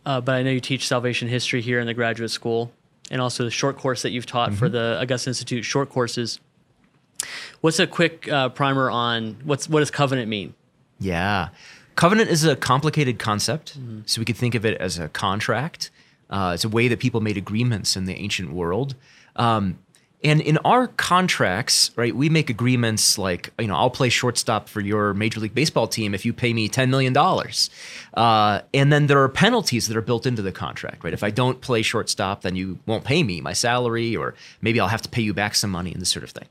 uh, 0.05 0.21
but 0.21 0.35
I 0.35 0.43
know 0.43 0.51
you 0.51 0.61
teach 0.61 0.87
salvation 0.87 1.29
history 1.29 1.63
here 1.63 1.79
in 1.81 1.87
the 1.87 1.95
graduate 1.95 2.31
school, 2.31 2.73
and 3.11 3.21
also 3.21 3.45
the 3.45 3.51
short 3.51 3.79
course 3.79 4.03
that 4.03 4.11
you've 4.11 4.27
taught 4.27 4.53
for 4.55 4.69
the 4.69 4.99
Augustine 5.01 5.31
Institute 5.31 5.65
short 5.65 5.91
courses. 5.91 6.41
What's 7.61 7.79
a 7.79 7.87
quick 7.87 8.29
uh, 8.29 8.49
primer 8.49 8.91
on 8.91 9.37
what's 9.45 9.69
what 9.69 9.81
does 9.81 9.91
covenant 9.91 10.29
mean? 10.29 10.55
Yeah. 10.99 11.51
Covenant 11.95 12.31
is 12.31 12.45
a 12.45 12.57
complicated 12.57 13.19
concept. 13.19 13.79
So 14.07 14.21
we 14.21 14.25
could 14.25 14.37
think 14.37 14.55
of 14.55 14.67
it 14.67 14.79
as 14.81 14.99
a 14.99 15.09
contract. 15.09 15.91
Uh, 16.31 16.53
it's 16.55 16.65
a 16.65 16.69
way 16.69 16.89
that 16.89 16.99
people 16.99 17.21
made 17.21 17.37
agreements 17.37 17.97
in 17.97 18.05
the 18.05 18.15
ancient 18.15 18.53
world. 18.53 18.95
Um, 19.37 19.79
and 20.25 20.41
in 20.41 20.59
our 20.59 20.89
contracts, 20.89 21.91
right, 21.95 22.15
we 22.15 22.29
make 22.29 22.49
agreements 22.49 23.19
like, 23.19 23.51
you 23.59 23.67
know, 23.67 23.77
I'll 23.77 23.91
play 23.91 24.09
shortstop 24.09 24.69
for 24.69 24.81
your 24.81 25.13
Major 25.15 25.41
League 25.41 25.55
Baseball 25.55 25.87
team 25.87 26.15
if 26.15 26.25
you 26.25 26.33
pay 26.33 26.53
me 26.53 26.69
$10 26.69 26.89
million. 26.89 27.17
Uh, 28.15 28.63
and 28.73 28.93
then 28.93 29.07
there 29.07 29.23
are 29.23 29.29
penalties 29.29 29.89
that 29.89 29.97
are 29.97 30.03
built 30.03 30.27
into 30.27 30.43
the 30.43 30.53
contract, 30.53 31.05
right? 31.05 31.13
If 31.13 31.23
I 31.23 31.31
don't 31.31 31.61
play 31.61 31.83
shortstop, 31.83 32.43
then 32.43 32.57
you 32.57 32.79
won't 32.87 33.05
pay 33.05 33.23
me 33.23 33.41
my 33.41 33.53
salary, 33.53 34.17
or 34.17 34.35
maybe 34.63 34.81
I'll 34.81 34.89
have 34.89 35.03
to 35.03 35.09
pay 35.09 35.23
you 35.23 35.35
back 35.35 35.55
some 35.55 35.71
money 35.71 35.93
and 35.93 36.01
this 36.01 36.11
sort 36.11 36.25
of 36.25 36.31
thing. 36.31 36.49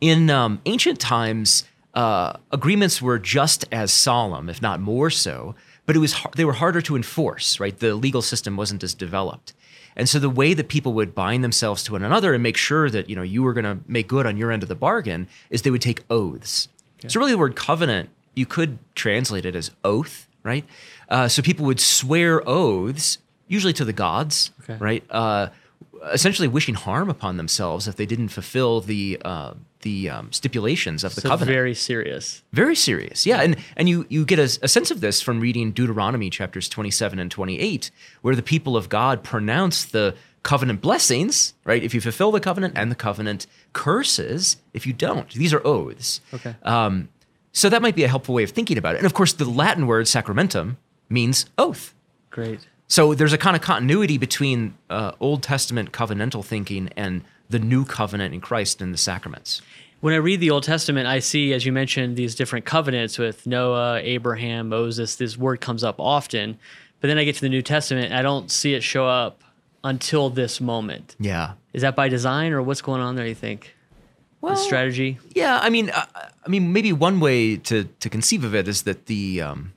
In 0.00 0.30
um, 0.30 0.60
ancient 0.64 0.98
times, 0.98 1.64
uh, 1.94 2.32
agreements 2.50 3.02
were 3.02 3.18
just 3.18 3.66
as 3.70 3.92
solemn, 3.92 4.48
if 4.48 4.62
not 4.62 4.80
more 4.80 5.10
so, 5.10 5.54
but 5.90 5.96
it 5.96 5.98
was 6.06 6.14
they 6.36 6.44
were 6.44 6.58
harder 6.62 6.80
to 6.82 6.94
enforce. 6.94 7.58
Right, 7.58 7.76
the 7.76 7.96
legal 7.96 8.22
system 8.22 8.56
wasn't 8.56 8.84
as 8.84 8.94
developed, 8.94 9.54
and 9.96 10.08
so 10.08 10.20
the 10.20 10.30
way 10.30 10.54
that 10.54 10.68
people 10.68 10.92
would 10.92 11.14
bind 11.16 11.42
themselves 11.42 11.82
to 11.84 11.92
one 11.92 12.04
another 12.04 12.32
and 12.34 12.42
make 12.42 12.56
sure 12.56 12.88
that 12.90 13.10
you 13.10 13.16
know 13.16 13.22
you 13.34 13.42
were 13.42 13.52
going 13.52 13.64
to 13.64 13.78
make 13.88 14.06
good 14.06 14.24
on 14.26 14.36
your 14.36 14.52
end 14.52 14.62
of 14.62 14.68
the 14.68 14.76
bargain 14.88 15.26
is 15.50 15.62
they 15.62 15.70
would 15.72 15.82
take 15.82 16.04
oaths. 16.08 16.68
So 17.08 17.18
really, 17.18 17.32
the 17.32 17.38
word 17.38 17.56
covenant 17.56 18.10
you 18.34 18.46
could 18.46 18.78
translate 18.94 19.44
it 19.44 19.56
as 19.56 19.72
oath, 19.82 20.28
right? 20.44 20.64
Uh, 21.08 21.26
so 21.28 21.42
people 21.42 21.66
would 21.66 21.80
swear 21.80 22.40
oaths, 22.48 23.18
usually 23.48 23.72
to 23.72 23.84
the 23.84 23.92
gods, 23.92 24.52
Okay. 24.62 24.76
right? 24.78 25.02
Uh, 25.10 25.48
essentially 26.12 26.48
wishing 26.48 26.74
harm 26.74 27.10
upon 27.10 27.36
themselves 27.36 27.86
if 27.86 27.96
they 27.96 28.06
didn't 28.06 28.28
fulfill 28.28 28.80
the 28.80 29.20
uh, 29.24 29.54
the 29.82 30.10
um, 30.10 30.32
stipulations 30.32 31.04
of 31.04 31.14
the 31.14 31.20
So 31.22 31.28
covenant. 31.28 31.54
very 31.54 31.74
serious. 31.74 32.42
Very 32.52 32.74
serious, 32.74 33.26
yeah, 33.26 33.40
and 33.42 33.56
and 33.76 33.88
you 33.88 34.06
you 34.08 34.24
get 34.24 34.38
a, 34.38 34.58
a 34.62 34.68
sense 34.68 34.90
of 34.90 35.00
this 35.00 35.20
from 35.22 35.40
reading 35.40 35.72
Deuteronomy 35.72 36.30
chapters 36.30 36.68
twenty 36.68 36.90
seven 36.90 37.18
and 37.18 37.30
twenty 37.30 37.58
eight, 37.58 37.90
where 38.22 38.34
the 38.36 38.42
people 38.42 38.76
of 38.76 38.88
God 38.88 39.22
pronounce 39.22 39.84
the 39.84 40.14
covenant 40.42 40.80
blessings, 40.80 41.52
right? 41.64 41.82
If 41.82 41.92
you 41.94 42.00
fulfill 42.00 42.32
the 42.32 42.40
covenant, 42.40 42.74
and 42.76 42.90
the 42.90 42.94
covenant 42.96 43.46
curses 43.74 44.56
if 44.72 44.86
you 44.86 44.92
don't. 44.92 45.28
These 45.30 45.52
are 45.52 45.60
oaths. 45.66 46.20
Okay. 46.32 46.54
Um, 46.62 47.08
so 47.52 47.68
that 47.68 47.82
might 47.82 47.96
be 47.96 48.04
a 48.04 48.08
helpful 48.08 48.34
way 48.34 48.42
of 48.44 48.50
thinking 48.50 48.78
about 48.78 48.94
it. 48.94 48.98
And 48.98 49.06
of 49.06 49.12
course, 49.14 49.32
the 49.32 49.44
Latin 49.44 49.86
word 49.86 50.06
sacramentum 50.06 50.76
means 51.08 51.46
oath. 51.58 51.94
Great. 52.30 52.60
So 52.90 53.14
there's 53.14 53.32
a 53.32 53.38
kind 53.38 53.54
of 53.54 53.62
continuity 53.62 54.18
between 54.18 54.74
uh, 54.90 55.12
Old 55.20 55.44
Testament 55.44 55.92
covenantal 55.92 56.44
thinking 56.44 56.90
and 56.96 57.22
the 57.48 57.60
new 57.60 57.84
covenant 57.84 58.34
in 58.34 58.40
Christ 58.40 58.82
and 58.82 58.92
the 58.92 58.98
sacraments. 58.98 59.62
When 60.00 60.12
I 60.12 60.16
read 60.16 60.40
the 60.40 60.50
Old 60.50 60.64
Testament, 60.64 61.06
I 61.06 61.20
see, 61.20 61.52
as 61.52 61.64
you 61.64 61.72
mentioned, 61.72 62.16
these 62.16 62.34
different 62.34 62.64
covenants 62.64 63.16
with 63.16 63.46
Noah, 63.46 64.00
Abraham, 64.02 64.70
Moses. 64.70 65.14
This 65.14 65.38
word 65.38 65.60
comes 65.60 65.84
up 65.84 66.00
often. 66.00 66.58
But 67.00 67.06
then 67.06 67.16
I 67.16 67.22
get 67.22 67.36
to 67.36 67.40
the 67.40 67.48
New 67.48 67.62
Testament, 67.62 68.12
I 68.12 68.22
don't 68.22 68.50
see 68.50 68.74
it 68.74 68.82
show 68.82 69.06
up 69.06 69.44
until 69.84 70.28
this 70.28 70.60
moment. 70.60 71.14
Yeah. 71.20 71.52
Is 71.72 71.82
that 71.82 71.94
by 71.94 72.08
design 72.08 72.52
or 72.52 72.60
what's 72.60 72.82
going 72.82 73.00
on 73.00 73.14
there, 73.14 73.26
you 73.26 73.36
think? 73.36 73.72
Well, 74.40 74.54
the 74.54 74.60
strategy? 74.60 75.20
Yeah, 75.32 75.60
I 75.62 75.70
mean, 75.70 75.90
uh, 75.90 76.06
I 76.44 76.48
mean, 76.48 76.72
maybe 76.72 76.92
one 76.92 77.20
way 77.20 77.56
to 77.56 77.84
to 77.84 78.10
conceive 78.10 78.42
of 78.42 78.54
it 78.54 78.66
is 78.66 78.82
that 78.82 79.06
the 79.06 79.42
um, 79.42 79.74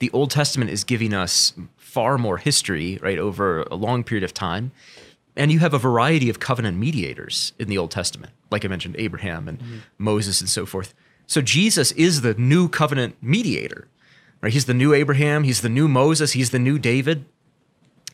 the 0.00 0.10
Old 0.10 0.30
Testament 0.30 0.70
is 0.70 0.82
giving 0.84 1.14
us 1.14 1.54
far 1.76 2.18
more 2.18 2.36
history, 2.38 2.98
right, 3.00 3.18
over 3.18 3.62
a 3.70 3.74
long 3.76 4.02
period 4.04 4.24
of 4.24 4.34
time, 4.34 4.72
and 5.36 5.50
you 5.52 5.60
have 5.60 5.72
a 5.72 5.78
variety 5.78 6.28
of 6.28 6.40
covenant 6.40 6.76
mediators 6.78 7.52
in 7.58 7.68
the 7.68 7.78
Old 7.78 7.90
Testament, 7.90 8.32
like 8.50 8.64
I 8.64 8.68
mentioned, 8.68 8.96
Abraham 8.98 9.48
and 9.48 9.62
Moses 9.98 10.40
and 10.40 10.50
so 10.50 10.66
forth. 10.66 10.92
So 11.26 11.40
Jesus 11.40 11.92
is 11.92 12.22
the 12.22 12.34
new 12.34 12.68
covenant 12.68 13.16
mediator, 13.22 13.86
right? 14.40 14.52
He's 14.52 14.64
the 14.66 14.74
new 14.74 14.92
Abraham, 14.92 15.44
he's 15.44 15.60
the 15.62 15.68
new 15.68 15.86
Moses, 15.88 16.32
he's 16.32 16.50
the 16.50 16.58
new 16.58 16.78
David. 16.78 17.24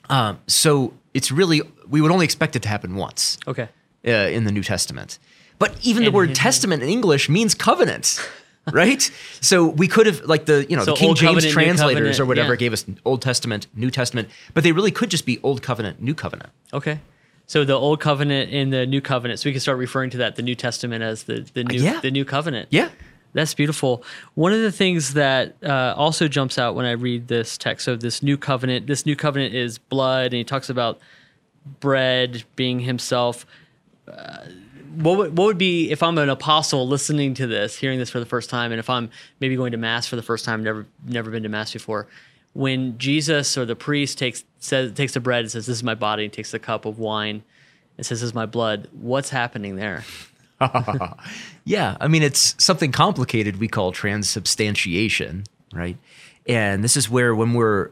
Um, 0.09 0.39
so 0.47 0.93
it's 1.15 1.33
really 1.33 1.63
we 1.89 2.01
would 2.01 2.11
only 2.13 2.25
expect 2.25 2.55
it 2.57 2.63
to 2.63 2.69
happen 2.69 2.95
once 2.97 3.39
Okay. 3.47 3.69
uh, 4.07 4.11
in 4.11 4.45
the 4.45 4.53
New 4.53 4.63
Testament. 4.63 5.19
But 5.59 5.77
even 5.83 6.03
the 6.03 6.09
And- 6.09 6.15
word 6.15 6.35
testament 6.35 6.83
in 6.83 6.89
English 6.89 7.29
means 7.29 7.55
covenant, 7.55 8.21
right? 8.73 9.11
so 9.41 9.67
we 9.67 9.89
could 9.89 10.07
have 10.07 10.23
like 10.23 10.47
the 10.47 10.67
you 10.69 10.77
know 10.77 10.85
So 10.85 10.93
the 10.93 10.97
King 10.97 11.09
Old 11.09 11.17
James 11.17 11.45
Covenant, 11.45 11.53
translators 11.53 12.21
or 12.21 12.27
whatever 12.27 12.55
yeah. 12.55 12.59
gave 12.59 12.73
us 12.73 12.85
Old 13.05 13.23
Testament, 13.23 13.67
New 13.75 13.91
Testament, 13.91 14.29
but 14.55 14.65
they 14.65 14.73
really 14.73 14.91
could 14.91 15.11
just 15.11 15.27
be 15.27 15.41
Old 15.43 15.63
Covenant, 15.63 16.01
New 16.01 16.15
Covenant. 16.15 16.51
Okay. 16.73 17.01
So 17.47 17.65
the 17.65 17.75
old 17.75 18.01
covenant 18.01 18.53
and 18.53 18.73
the 18.73 18.87
new 18.87 19.01
covenant. 19.01 19.39
So 19.39 19.49
we 19.49 19.53
can 19.53 19.61
start 19.61 19.79
referring 19.79 20.11
to 20.11 20.19
that, 20.19 20.35
the 20.35 20.43
New 20.43 20.57
Testament, 20.57 21.05
as 21.05 21.25
the, 21.25 21.47
the 21.55 21.63
new 21.63 21.81
yeah. 21.81 22.01
the 22.01 22.11
new 22.11 22.25
covenant. 22.25 22.69
Yeah. 22.71 22.91
That's 23.35 23.55
beautiful. 23.55 24.03
One 24.35 24.53
of 24.53 24.63
the 24.63 24.73
things 24.73 25.13
that 25.13 25.57
uh, 25.63 25.95
also 25.97 26.27
jumps 26.27 26.59
out 26.59 26.75
when 26.75 26.87
I 26.87 26.93
read 26.93 27.29
this 27.29 27.59
text, 27.59 27.85
so 27.85 27.95
this 27.95 28.23
new 28.23 28.39
covenant, 28.39 28.87
this 28.87 29.05
new 29.05 29.15
covenant 29.15 29.55
is 29.55 29.77
blood, 29.77 30.27
and 30.27 30.35
he 30.35 30.45
talks 30.45 30.71
about 30.71 30.99
bread 31.81 32.45
being 32.57 32.81
himself. 32.81 33.45
Uh, 34.09 34.47
what 34.97 35.19
would, 35.19 35.39
what 35.39 35.45
would 35.47 35.59
be 35.59 35.91
if 35.91 36.03
I'm 36.03 36.19
an 36.19 36.29
apostle 36.29 36.87
listening 36.87 37.35
to 37.35 37.47
this, 37.47 37.77
hearing 37.77 37.99
this 37.99 38.11
for 38.11 38.21
the 38.21 38.27
first 38.27 38.51
time, 38.51 38.73
and 38.73 38.79
if 38.79 38.91
I'm 38.91 39.11
maybe 39.41 39.57
going 39.57 39.73
to 39.73 39.79
mass 39.79 40.07
for 40.07 40.17
the 40.17 40.23
first 40.23 40.45
time, 40.45 40.63
never 40.63 40.87
never 41.05 41.31
been 41.31 41.43
to 41.43 41.49
mass 41.49 41.73
before, 41.73 42.07
when 42.53 42.99
Jesus 42.99 43.57
or 43.57 43.65
the 43.65 43.77
priest 43.77 44.19
takes 44.19 44.45
says 44.59 44.93
takes 44.93 45.15
the 45.15 45.21
bread 45.21 45.41
and 45.41 45.51
says, 45.51 45.67
"This 45.67 45.77
is 45.77 45.83
my 45.83 45.95
body," 45.95 46.25
and 46.25 46.33
takes 46.33 46.51
the 46.51 46.59
cup 46.59 46.85
of 46.85 46.99
wine 46.99 47.43
and 47.97 48.07
says, 48.07 48.21
"This 48.21 48.29
is 48.29 48.35
my 48.35 48.47
blood." 48.47 48.89
What's 48.93 49.31
happening 49.31 49.77
there? 49.77 50.05
Yeah, 51.67 51.97
I 52.01 52.07
mean, 52.07 52.23
it's 52.23 52.55
something 52.63 52.93
complicated 52.93 53.59
we 53.59 53.67
call 53.67 53.91
transubstantiation, 53.91 55.45
right? 55.73 55.99
And 56.47 56.85
this 56.85 56.97
is 56.97 57.11
where, 57.11 57.35
when 57.35 57.55
we're 57.55 57.91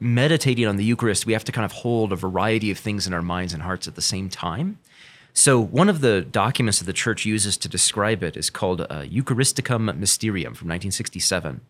meditating 0.00 0.66
on 0.66 0.76
the 0.76 0.84
Eucharist, 0.84 1.26
we 1.26 1.32
have 1.32 1.44
to 1.44 1.52
kind 1.52 1.64
of 1.64 1.70
hold 1.70 2.12
a 2.12 2.16
variety 2.16 2.72
of 2.72 2.78
things 2.78 3.06
in 3.06 3.14
our 3.14 3.22
minds 3.22 3.54
and 3.54 3.62
hearts 3.62 3.86
at 3.86 3.94
the 3.94 4.02
same 4.02 4.28
time. 4.28 4.80
So, 5.34 5.58
one 5.60 5.88
of 5.88 6.02
the 6.02 6.20
documents 6.20 6.78
that 6.78 6.84
the 6.84 6.92
church 6.92 7.24
uses 7.24 7.56
to 7.58 7.68
describe 7.68 8.22
it 8.22 8.36
is 8.36 8.50
called 8.50 8.82
uh, 8.82 8.86
Eucharisticum 9.04 9.96
Mysterium 9.96 10.52
from 10.54 10.68
1967. 10.68 11.60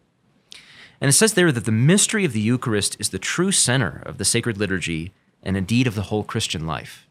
And 1.00 1.08
it 1.08 1.12
says 1.12 1.34
there 1.34 1.52
that 1.52 1.64
the 1.64 1.72
mystery 1.72 2.24
of 2.24 2.32
the 2.32 2.40
Eucharist 2.40 2.96
is 2.98 3.10
the 3.10 3.18
true 3.18 3.52
center 3.52 4.02
of 4.04 4.18
the 4.18 4.24
sacred 4.24 4.58
liturgy 4.58 5.12
and 5.42 5.56
indeed 5.56 5.86
of 5.86 5.94
the 5.94 6.02
whole 6.02 6.24
Christian 6.24 6.66
life. 6.66 7.06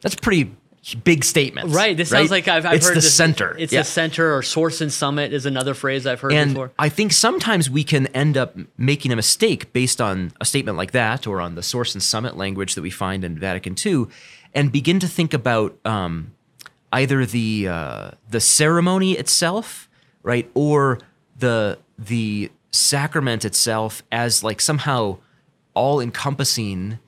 That's 0.00 0.14
a 0.14 0.18
pretty 0.18 0.52
big 1.04 1.24
statement. 1.24 1.70
Right. 1.70 1.96
This 1.96 2.10
sounds 2.10 2.30
like 2.30 2.48
I've, 2.48 2.64
I've 2.64 2.76
it's 2.76 2.86
heard 2.86 2.92
the 2.96 3.00
this- 3.00 3.14
center. 3.14 3.54
It's 3.58 3.72
Yeah. 3.72 3.80
the 3.80 3.84
center 3.84 4.34
or 4.36 4.42
source 4.42 4.80
and 4.80 4.92
summit 4.92 5.32
is 5.32 5.46
another 5.46 5.74
phrase 5.74 6.06
I've 6.06 6.20
heard 6.20 6.32
And 6.32 6.54
before. 6.54 6.72
I 6.78 6.88
think 6.88 7.12
sometimes 7.12 7.68
we 7.68 7.84
can 7.84 8.06
end 8.08 8.36
up 8.36 8.56
making 8.76 9.12
a 9.12 9.16
mistake 9.16 9.72
based 9.72 10.00
on 10.00 10.32
a 10.40 10.44
statement 10.44 10.78
like 10.78 10.92
that 10.92 11.26
or 11.26 11.40
on 11.40 11.56
the 11.56 11.62
source 11.62 11.94
and 11.94 12.02
summit 12.02 12.36
language 12.36 12.74
that 12.76 12.82
we 12.82 12.90
find 12.90 13.24
in 13.24 13.38
Vatican 13.38 13.74
II 13.84 14.06
and 14.54 14.72
begin 14.72 14.98
to 15.00 15.08
think 15.08 15.32
about 15.34 15.76
um, 15.84 16.32
either 16.92 17.24
the 17.26 17.68
uh, 17.68 18.10
the 18.30 18.40
ceremony 18.40 19.12
itself, 19.12 19.88
right, 20.22 20.50
or 20.54 20.98
the 21.38 21.78
the 21.98 22.50
sacrament 22.70 23.44
itself 23.44 24.02
as 24.12 24.44
like 24.44 24.60
somehow 24.60 25.16
all 25.74 26.00
encompassing 26.00 26.98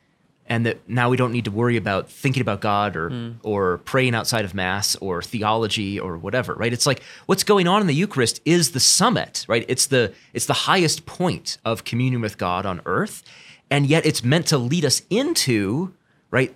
and 0.47 0.66
that 0.66 0.78
now 0.88 1.09
we 1.09 1.16
don't 1.16 1.30
need 1.30 1.44
to 1.44 1.50
worry 1.50 1.76
about 1.76 2.11
thinking 2.11 2.40
about 2.40 2.61
God 2.61 2.97
or 2.97 3.09
Hmm. 3.11 3.30
or 3.44 3.78
praying 3.78 4.14
outside 4.16 4.44
of 4.44 4.52
mass 4.54 4.97
or 4.97 5.23
theology 5.23 5.99
or 6.00 6.18
whatever, 6.18 6.54
right? 6.54 6.73
It's 6.73 6.87
like 6.87 7.02
what's 7.26 7.44
going 7.44 7.68
on 7.68 7.80
in 7.80 7.87
the 7.87 7.94
Eucharist 7.94 8.40
is 8.44 8.73
the 8.73 8.80
summit, 8.80 9.44
right? 9.49 9.64
It's 9.68 9.87
the 9.87 10.12
it's 10.32 10.47
the 10.47 10.54
highest 10.70 11.06
point 11.06 11.59
of 11.64 11.85
communion 11.85 12.20
with 12.20 12.37
God 12.37 12.66
on 12.66 12.80
earth, 12.85 13.23
and 13.70 13.87
yet 13.87 14.04
it's 14.04 14.25
meant 14.25 14.47
to 14.49 14.59
lead 14.59 14.85
us 14.85 15.02
into, 15.09 15.94
right, 16.32 16.52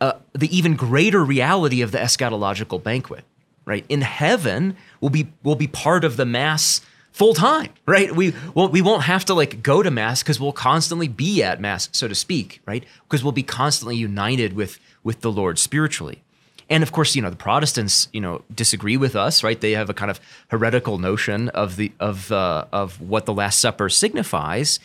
uh, 0.00 0.12
the 0.32 0.54
even 0.56 0.76
greater 0.76 1.24
reality 1.24 1.82
of 1.82 1.92
the 1.92 1.98
eschatological 1.98 2.82
banquet, 2.82 3.24
right? 3.64 3.84
In 3.88 4.02
heaven, 4.02 4.76
we'll 5.00 5.10
be 5.10 5.28
we'll 5.42 5.56
be 5.56 5.66
part 5.66 6.04
of 6.04 6.16
the 6.16 6.24
mass 6.24 6.80
full 7.12 7.34
time, 7.34 7.70
right? 7.84 8.14
We 8.14 8.32
won't 8.54 8.72
we 8.72 8.80
won't 8.80 9.02
have 9.02 9.24
to 9.26 9.34
like 9.34 9.62
go 9.62 9.82
to 9.82 9.90
mass 9.90 10.22
because 10.22 10.38
we'll 10.38 10.52
constantly 10.52 11.08
be 11.08 11.42
at 11.42 11.60
mass, 11.60 11.88
so 11.92 12.06
to 12.06 12.14
speak, 12.14 12.60
right? 12.64 12.84
Because 13.02 13.24
we'll 13.24 13.32
be 13.32 13.42
constantly 13.42 13.96
united 13.96 14.52
with 14.52 14.78
with 15.02 15.20
the 15.20 15.32
Lord 15.32 15.58
spiritually. 15.58 16.22
And 16.70 16.82
of 16.82 16.92
course, 16.92 17.16
you 17.16 17.22
know 17.22 17.30
the 17.30 17.36
Protestants, 17.36 18.08
you 18.12 18.20
know, 18.20 18.42
disagree 18.54 18.96
with 18.96 19.16
us, 19.16 19.42
right? 19.42 19.60
They 19.60 19.72
have 19.72 19.90
a 19.90 19.94
kind 19.94 20.10
of 20.10 20.20
heretical 20.48 20.98
notion 20.98 21.48
of 21.48 21.76
the 21.76 21.92
of 21.98 22.30
uh, 22.30 22.66
of 22.72 23.00
what 23.00 23.26
the 23.26 23.34
Last 23.34 23.58
Supper 23.60 23.88
signifies, 23.88 24.78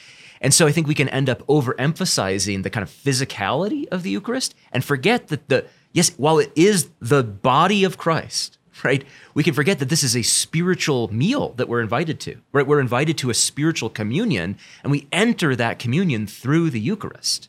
and 0.43 0.53
so 0.53 0.67
I 0.67 0.73
think 0.73 0.87
we 0.87 0.93
can 0.93 1.07
end 1.09 1.29
up 1.29 1.47
overemphasizing 1.47 2.63
the 2.63 2.69
kind 2.69 2.83
of 2.83 2.89
physicality 2.89 3.87
of 3.87 4.03
the 4.03 4.09
Eucharist 4.09 4.53
and 4.73 4.83
forget 4.83 5.29
that 5.29 5.47
the 5.47 5.65
yes, 5.93 6.11
while 6.17 6.37
it 6.37 6.51
is 6.53 6.89
the 6.99 7.23
body 7.23 7.85
of 7.85 7.97
Christ, 7.97 8.57
right? 8.83 9.05
We 9.33 9.43
can 9.43 9.53
forget 9.53 9.79
that 9.79 9.87
this 9.87 10.03
is 10.03 10.17
a 10.17 10.21
spiritual 10.21 11.11
meal 11.13 11.53
that 11.53 11.69
we're 11.69 11.81
invited 11.81 12.19
to. 12.21 12.35
Right? 12.51 12.67
We're 12.67 12.81
invited 12.81 13.17
to 13.19 13.29
a 13.29 13.33
spiritual 13.33 13.89
communion, 13.89 14.57
and 14.83 14.91
we 14.91 15.07
enter 15.13 15.55
that 15.55 15.79
communion 15.79 16.27
through 16.27 16.71
the 16.71 16.79
Eucharist. 16.79 17.47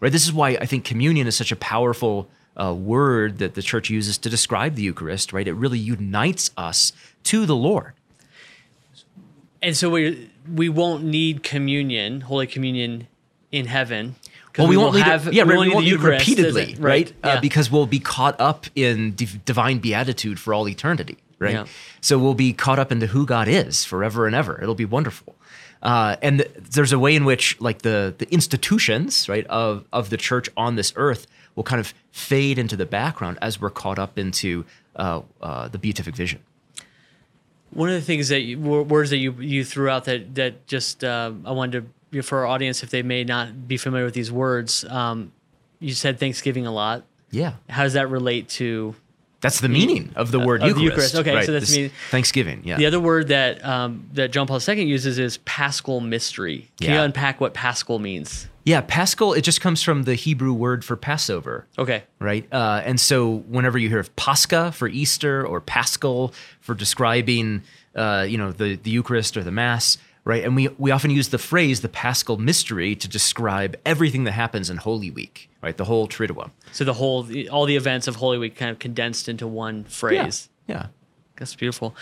Right? 0.00 0.12
This 0.12 0.26
is 0.26 0.32
why 0.32 0.50
I 0.50 0.66
think 0.66 0.84
communion 0.84 1.26
is 1.26 1.34
such 1.34 1.50
a 1.50 1.56
powerful 1.56 2.28
uh, 2.60 2.74
word 2.74 3.38
that 3.38 3.54
the 3.54 3.62
church 3.62 3.88
uses 3.88 4.18
to 4.18 4.28
describe 4.28 4.74
the 4.74 4.82
Eucharist. 4.82 5.32
Right? 5.32 5.48
It 5.48 5.54
really 5.54 5.78
unites 5.78 6.50
us 6.58 6.92
to 7.24 7.46
the 7.46 7.56
Lord. 7.56 7.94
and 9.62 9.74
so 9.74 9.88
we 9.88 10.30
we 10.54 10.68
won't 10.68 11.04
need 11.04 11.42
communion, 11.42 12.22
Holy 12.22 12.46
Communion, 12.46 13.06
in 13.52 13.66
heaven. 13.66 14.16
Well, 14.56 14.66
we, 14.66 14.76
won't 14.76 14.92
will 14.92 14.98
need 14.98 15.04
have 15.06 15.28
it. 15.28 15.34
Yeah, 15.34 15.44
we 15.44 15.50
right, 15.50 15.56
won't 15.56 15.68
we 15.68 15.74
won't 15.74 15.84
need 15.86 15.92
it 15.94 16.00
repeatedly, 16.00 16.72
it? 16.72 16.78
right? 16.80 17.12
Uh, 17.22 17.28
Yeah. 17.28 17.40
because 17.40 17.70
we'll 17.70 17.86
be 17.86 18.00
caught 18.00 18.40
up 18.40 18.66
in 18.74 19.12
div- 19.14 19.44
divine 19.44 19.78
beatitude 19.78 20.40
for 20.40 20.52
all 20.52 20.68
eternity, 20.68 21.16
right? 21.38 21.52
Yeah. 21.54 21.64
So 22.00 22.18
we'll 22.18 22.34
be 22.34 22.52
caught 22.52 22.78
up 22.80 22.90
into 22.90 23.06
who 23.06 23.24
God 23.24 23.46
is 23.46 23.84
forever 23.84 24.26
and 24.26 24.34
ever. 24.34 24.60
It'll 24.60 24.74
be 24.74 24.84
wonderful. 24.84 25.36
Uh, 25.80 26.16
and 26.22 26.40
th- 26.40 26.50
there's 26.72 26.92
a 26.92 26.98
way 26.98 27.14
in 27.14 27.24
which, 27.24 27.60
like 27.60 27.82
the 27.82 28.12
the 28.18 28.28
institutions, 28.32 29.28
right, 29.28 29.46
of 29.46 29.84
of 29.92 30.10
the 30.10 30.16
church 30.16 30.48
on 30.56 30.74
this 30.74 30.92
earth 30.96 31.28
will 31.54 31.62
kind 31.64 31.78
of 31.78 31.94
fade 32.10 32.58
into 32.58 32.74
the 32.76 32.86
background 32.86 33.38
as 33.40 33.60
we're 33.60 33.70
caught 33.70 33.98
up 33.98 34.18
into 34.18 34.64
uh, 34.96 35.20
uh, 35.40 35.68
the 35.68 35.78
beatific 35.78 36.16
vision. 36.16 36.40
One 37.70 37.88
of 37.88 37.94
the 37.94 38.00
things 38.00 38.28
that 38.28 38.40
you, 38.40 38.58
words 38.58 39.10
that 39.10 39.18
you 39.18 39.32
you 39.32 39.64
threw 39.64 39.88
out 39.88 40.04
that 40.04 40.34
that 40.36 40.66
just 40.66 41.04
uh, 41.04 41.32
I 41.44 41.52
wanted 41.52 41.92
to 42.12 42.22
for 42.22 42.38
our 42.38 42.46
audience 42.46 42.82
if 42.82 42.90
they 42.90 43.02
may 43.02 43.24
not 43.24 43.68
be 43.68 43.76
familiar 43.76 44.04
with 44.04 44.14
these 44.14 44.32
words. 44.32 44.84
Um, 44.84 45.32
you 45.80 45.94
said 45.94 46.18
Thanksgiving 46.18 46.66
a 46.66 46.72
lot. 46.72 47.04
Yeah, 47.30 47.54
How 47.68 47.82
does 47.82 47.92
that 47.92 48.08
relate 48.08 48.48
to 48.50 48.94
that's 49.40 49.60
the 49.60 49.68
meaning 49.68 50.12
of 50.16 50.32
the 50.32 50.40
word 50.40 50.62
of 50.62 50.74
the 50.74 50.80
Eucharist. 50.80 51.14
Eucharist. 51.14 51.28
Okay, 51.28 51.34
right, 51.34 51.46
so 51.46 51.52
that's 51.52 51.76
mean- 51.76 51.92
Thanksgiving. 52.10 52.62
Yeah, 52.64 52.76
the 52.76 52.86
other 52.86 52.98
word 53.00 53.28
that 53.28 53.64
um, 53.64 54.08
that 54.14 54.32
John 54.32 54.46
Paul 54.46 54.60
II 54.66 54.82
uses 54.82 55.18
is 55.18 55.38
Paschal 55.38 56.00
mystery? 56.00 56.70
Can 56.80 56.94
you 56.94 57.00
unpack 57.00 57.40
what 57.40 57.54
Paschal 57.54 57.98
means? 57.98 58.48
Yeah. 58.68 58.80
Paschal. 58.82 59.32
It 59.32 59.42
just 59.42 59.60
comes 59.60 59.82
from 59.82 60.04
the 60.04 60.14
Hebrew 60.14 60.52
word 60.52 60.84
for 60.84 60.96
Passover. 60.96 61.66
Okay. 61.78 62.04
right? 62.18 62.46
Uh, 62.52 62.82
and 62.84 63.00
so 63.00 63.38
whenever 63.48 63.78
you 63.78 63.88
hear 63.88 63.98
of 63.98 64.14
Pascha 64.16 64.72
for 64.72 64.88
Easter 64.88 65.46
or 65.46 65.60
Paschal 65.60 66.32
for 66.60 66.74
describing, 66.74 67.62
uh, 67.94 68.26
you 68.28 68.38
know, 68.38 68.52
the, 68.52 68.76
the 68.76 68.90
Eucharist 68.90 69.36
or 69.36 69.42
the 69.42 69.50
Mass, 69.50 69.98
right? 70.24 70.44
And 70.44 70.54
we, 70.54 70.68
we 70.78 70.90
often 70.90 71.10
use 71.10 71.28
the 71.28 71.38
phrase 71.38 71.80
the 71.80 71.88
Paschal 71.88 72.36
mystery 72.36 72.94
to 72.96 73.08
describe 73.08 73.76
everything 73.86 74.24
that 74.24 74.32
happens 74.32 74.68
in 74.68 74.76
Holy 74.76 75.10
Week, 75.10 75.48
right? 75.62 75.76
The 75.76 75.84
whole 75.84 76.06
Triduum. 76.06 76.50
So 76.72 76.84
the 76.84 76.94
whole 76.94 77.26
all 77.50 77.64
the 77.64 77.76
events 77.76 78.06
of 78.06 78.16
Holy 78.16 78.38
Week 78.38 78.54
kind 78.54 78.70
of 78.70 78.78
condensed 78.78 79.28
into 79.28 79.46
one 79.46 79.84
phrase. 79.84 80.48
Yeah. 80.66 80.74
yeah. 80.74 80.86
That's 81.36 81.54
beautiful. 81.54 81.94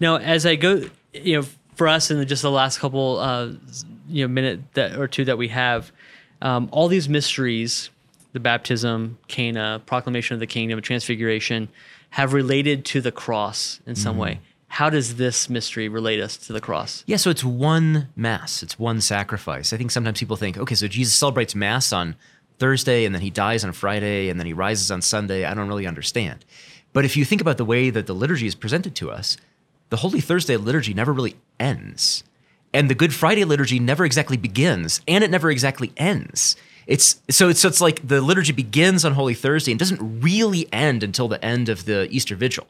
Now, 0.00 0.16
as 0.16 0.46
I 0.46 0.54
go, 0.54 0.88
you 1.12 1.40
know, 1.40 1.46
for 1.74 1.88
us 1.88 2.10
in 2.10 2.26
just 2.26 2.42
the 2.42 2.50
last 2.50 2.78
couple, 2.78 3.18
uh, 3.18 3.52
you 4.08 4.24
know, 4.24 4.28
minute 4.28 4.60
that 4.74 4.96
or 4.96 5.08
two 5.08 5.24
that 5.24 5.36
we 5.36 5.48
have, 5.48 5.92
um, 6.44 6.68
all 6.70 6.86
these 6.86 7.08
mysteries, 7.08 7.90
the 8.32 8.38
baptism, 8.38 9.18
Cana, 9.26 9.82
proclamation 9.86 10.34
of 10.34 10.40
the 10.40 10.46
kingdom, 10.46 10.80
transfiguration, 10.80 11.68
have 12.10 12.32
related 12.32 12.84
to 12.84 13.00
the 13.00 13.10
cross 13.10 13.80
in 13.86 13.96
some 13.96 14.18
way. 14.18 14.38
How 14.68 14.90
does 14.90 15.16
this 15.16 15.48
mystery 15.48 15.88
relate 15.88 16.20
us 16.20 16.36
to 16.36 16.52
the 16.52 16.60
cross? 16.60 17.02
Yeah, 17.06 17.16
so 17.16 17.30
it's 17.30 17.44
one 17.44 18.08
mass, 18.14 18.62
it's 18.62 18.78
one 18.78 19.00
sacrifice. 19.00 19.72
I 19.72 19.76
think 19.76 19.90
sometimes 19.90 20.18
people 20.18 20.36
think, 20.36 20.58
okay, 20.58 20.74
so 20.74 20.86
Jesus 20.86 21.14
celebrates 21.14 21.54
mass 21.54 21.92
on 21.92 22.16
Thursday 22.58 23.04
and 23.04 23.14
then 23.14 23.22
he 23.22 23.30
dies 23.30 23.64
on 23.64 23.72
Friday 23.72 24.28
and 24.28 24.38
then 24.38 24.46
he 24.46 24.52
rises 24.52 24.90
on 24.90 25.00
Sunday. 25.00 25.44
I 25.44 25.54
don't 25.54 25.68
really 25.68 25.86
understand. 25.86 26.44
But 26.92 27.04
if 27.04 27.16
you 27.16 27.24
think 27.24 27.40
about 27.40 27.56
the 27.56 27.64
way 27.64 27.90
that 27.90 28.06
the 28.06 28.14
liturgy 28.14 28.46
is 28.46 28.54
presented 28.54 28.94
to 28.96 29.10
us, 29.10 29.36
the 29.90 29.96
Holy 29.96 30.20
Thursday 30.20 30.56
liturgy 30.56 30.94
never 30.94 31.12
really 31.12 31.36
ends. 31.58 32.24
And 32.74 32.90
the 32.90 32.94
Good 32.96 33.14
Friday 33.14 33.44
liturgy 33.44 33.78
never 33.78 34.04
exactly 34.04 34.36
begins 34.36 35.00
and 35.06 35.22
it 35.22 35.30
never 35.30 35.48
exactly 35.48 35.92
ends. 35.96 36.56
It's 36.88 37.20
so 37.30 37.48
it's 37.48 37.60
so 37.60 37.68
it's 37.68 37.80
like 37.80 38.06
the 38.06 38.20
liturgy 38.20 38.52
begins 38.52 39.04
on 39.04 39.14
Holy 39.14 39.32
Thursday 39.32 39.70
and 39.70 39.78
doesn't 39.78 40.20
really 40.20 40.70
end 40.72 41.04
until 41.04 41.28
the 41.28 41.42
end 41.42 41.68
of 41.68 41.84
the 41.84 42.08
Easter 42.10 42.34
Vigil. 42.34 42.66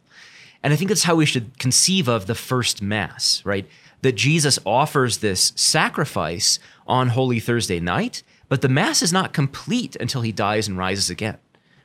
And 0.62 0.72
I 0.72 0.76
think 0.76 0.88
that's 0.88 1.04
how 1.04 1.14
we 1.14 1.26
should 1.26 1.58
conceive 1.58 2.06
of 2.06 2.26
the 2.26 2.34
first 2.34 2.82
Mass, 2.82 3.42
right? 3.44 3.66
That 4.02 4.14
Jesus 4.14 4.58
offers 4.66 5.18
this 5.18 5.52
sacrifice 5.56 6.58
on 6.86 7.08
Holy 7.08 7.40
Thursday 7.40 7.80
night, 7.80 8.22
but 8.50 8.60
the 8.60 8.68
Mass 8.68 9.02
is 9.02 9.12
not 9.12 9.32
complete 9.32 9.96
until 9.96 10.20
he 10.20 10.32
dies 10.32 10.68
and 10.68 10.76
rises 10.76 11.08
again, 11.08 11.38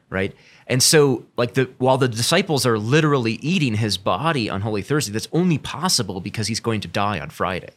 right? 0.10 0.36
And 0.68 0.84
so, 0.84 1.26
like 1.38 1.54
the 1.54 1.70
while 1.78 1.98
the 1.98 2.10
disciples 2.10 2.66
are 2.66 2.78
literally 2.78 3.34
eating 3.42 3.76
his 3.76 3.98
body 3.98 4.50
on 4.50 4.62
Holy 4.62 4.82
Thursday, 4.82 5.14
that's 5.14 5.30
only 5.32 5.58
possible 5.58 6.20
because 6.20 6.48
he's 6.48 6.60
going 6.60 6.82
to 6.82 6.88
die 6.90 7.18
on 7.20 7.30
Friday 7.30 7.76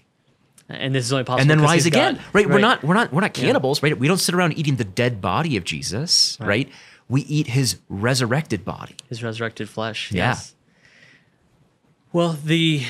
And 0.72 0.94
this 0.94 1.04
is 1.04 1.12
only 1.12 1.24
possible. 1.24 1.40
and 1.42 1.50
then 1.50 1.60
rise 1.60 1.86
again. 1.86 2.14
God. 2.16 2.24
Right? 2.32 2.48
We're 2.48 2.58
not 2.60 2.82
we're 2.82 2.94
not 2.94 3.12
we're 3.12 3.20
not 3.20 3.34
cannibals, 3.34 3.82
right? 3.82 3.96
We 3.98 4.08
don't 4.08 4.18
sit 4.18 4.34
around 4.34 4.58
eating 4.58 4.76
the 4.76 4.84
dead 4.84 5.20
body 5.20 5.56
of 5.56 5.64
Jesus, 5.64 6.36
right? 6.40 6.68
We 7.08 7.22
eat 7.22 7.46
his 7.48 7.76
resurrected 7.88 8.64
body. 8.64 8.96
his 9.08 9.22
resurrected 9.22 9.68
flesh. 9.68 10.10
Yeah. 10.12 10.30
Yes. 10.30 10.54
Well, 12.12 12.38
the 12.44 12.82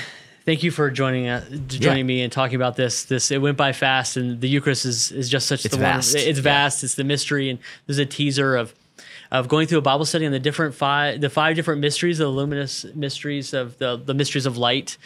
thank 0.45 0.63
you 0.63 0.71
for 0.71 0.89
joining 0.91 1.27
uh, 1.27 1.43
joining 1.67 2.05
me 2.05 2.21
and 2.21 2.31
talking 2.31 2.55
about 2.55 2.75
this. 2.75 3.05
This 3.05 3.31
it 3.31 3.41
went 3.41 3.57
by 3.57 3.71
fast, 3.73 4.17
and 4.17 4.39
the 4.41 4.47
Eucharist 4.49 4.85
is 4.85 5.11
is 5.11 5.29
just 5.29 5.47
such 5.47 5.65
It's 5.65 5.73
the 5.75 5.79
vast. 5.81 6.13
one. 6.15 6.23
It's 6.23 6.39
Yeah. 6.39 6.43
vast. 6.43 6.83
It's 6.83 6.95
the 6.95 7.03
mystery, 7.03 7.49
and 7.49 7.59
there's 7.87 7.99
a 7.99 8.05
teaser 8.05 8.55
of 8.55 8.73
of 9.31 9.47
going 9.47 9.65
through 9.67 9.79
a 9.79 9.81
Bible 9.81 10.05
study 10.05 10.25
on 10.25 10.31
the 10.31 10.39
different 10.39 10.75
five 10.75 11.21
the 11.21 11.29
five 11.29 11.55
different 11.55 11.81
mysteries, 11.81 12.17
the 12.17 12.27
luminous 12.27 12.85
mysteries 12.93 13.53
of 13.53 13.77
the 13.77 13.95
the 13.97 14.13
mysteries 14.13 14.45
of 14.45 14.57
light, 14.57 14.97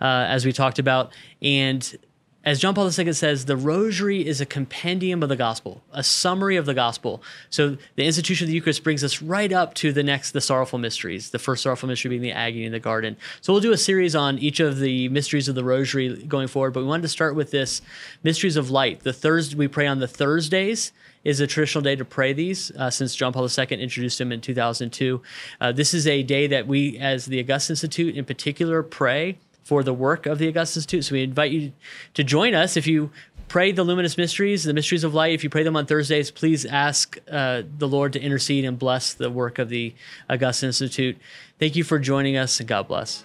uh, 0.00 0.04
as 0.28 0.44
we 0.44 0.52
talked 0.52 0.78
about, 0.78 1.12
and 1.40 1.96
as 2.44 2.58
John 2.58 2.74
Paul 2.74 2.86
II 2.86 3.12
says, 3.12 3.44
the 3.44 3.56
rosary 3.56 4.26
is 4.26 4.40
a 4.40 4.46
compendium 4.46 5.22
of 5.22 5.28
the 5.28 5.36
gospel, 5.36 5.82
a 5.92 6.02
summary 6.02 6.56
of 6.56 6.66
the 6.66 6.74
gospel. 6.74 7.22
So 7.50 7.76
the 7.94 8.04
institution 8.04 8.46
of 8.46 8.48
the 8.48 8.54
Eucharist 8.54 8.82
brings 8.82 9.04
us 9.04 9.22
right 9.22 9.52
up 9.52 9.74
to 9.74 9.92
the 9.92 10.02
next, 10.02 10.32
the 10.32 10.40
sorrowful 10.40 10.78
mysteries, 10.78 11.30
the 11.30 11.38
first 11.38 11.62
sorrowful 11.62 11.88
mystery 11.88 12.08
being 12.08 12.22
the 12.22 12.32
agony 12.32 12.64
in 12.64 12.72
the 12.72 12.80
garden. 12.80 13.16
So 13.40 13.52
we'll 13.52 13.62
do 13.62 13.72
a 13.72 13.78
series 13.78 14.16
on 14.16 14.38
each 14.38 14.58
of 14.58 14.80
the 14.80 15.08
mysteries 15.10 15.48
of 15.48 15.54
the 15.54 15.62
rosary 15.62 16.24
going 16.24 16.48
forward, 16.48 16.72
but 16.72 16.80
we 16.80 16.86
wanted 16.86 17.02
to 17.02 17.08
start 17.08 17.36
with 17.36 17.52
this 17.52 17.80
mysteries 18.24 18.56
of 18.56 18.70
light. 18.70 19.00
The 19.04 19.12
Thursday, 19.12 19.56
we 19.56 19.68
pray 19.68 19.86
on 19.86 20.00
the 20.00 20.08
Thursdays 20.08 20.92
is 21.24 21.38
a 21.38 21.46
traditional 21.46 21.82
day 21.82 21.94
to 21.94 22.04
pray 22.04 22.32
these 22.32 22.72
uh, 22.72 22.90
since 22.90 23.14
John 23.14 23.32
Paul 23.32 23.48
II 23.48 23.66
introduced 23.70 24.18
them 24.18 24.32
in 24.32 24.40
2002. 24.40 25.22
Uh, 25.60 25.70
this 25.70 25.94
is 25.94 26.08
a 26.08 26.24
day 26.24 26.48
that 26.48 26.66
we, 26.66 26.98
as 26.98 27.26
the 27.26 27.38
Augustine 27.38 27.74
Institute 27.74 28.16
in 28.16 28.24
particular, 28.24 28.82
pray 28.82 29.38
for 29.62 29.82
the 29.82 29.94
work 29.94 30.26
of 30.26 30.38
the 30.38 30.48
Augustine 30.48 30.80
Institute. 30.80 31.04
So 31.04 31.14
we 31.14 31.22
invite 31.22 31.52
you 31.52 31.72
to 32.14 32.24
join 32.24 32.54
us 32.54 32.76
if 32.76 32.86
you 32.86 33.10
pray 33.48 33.70
the 33.70 33.84
luminous 33.84 34.16
mysteries, 34.16 34.64
the 34.64 34.72
mysteries 34.72 35.04
of 35.04 35.14
light. 35.14 35.34
If 35.34 35.44
you 35.44 35.50
pray 35.50 35.62
them 35.62 35.76
on 35.76 35.86
Thursdays, 35.86 36.30
please 36.30 36.64
ask 36.64 37.18
uh, 37.30 37.62
the 37.78 37.86
Lord 37.86 38.14
to 38.14 38.20
intercede 38.20 38.64
and 38.64 38.78
bless 38.78 39.14
the 39.14 39.30
work 39.30 39.58
of 39.58 39.68
the 39.68 39.94
Augustine 40.30 40.68
Institute. 40.68 41.18
Thank 41.58 41.76
you 41.76 41.84
for 41.84 41.98
joining 41.98 42.36
us, 42.36 42.58
and 42.60 42.68
God 42.68 42.88
bless. 42.88 43.24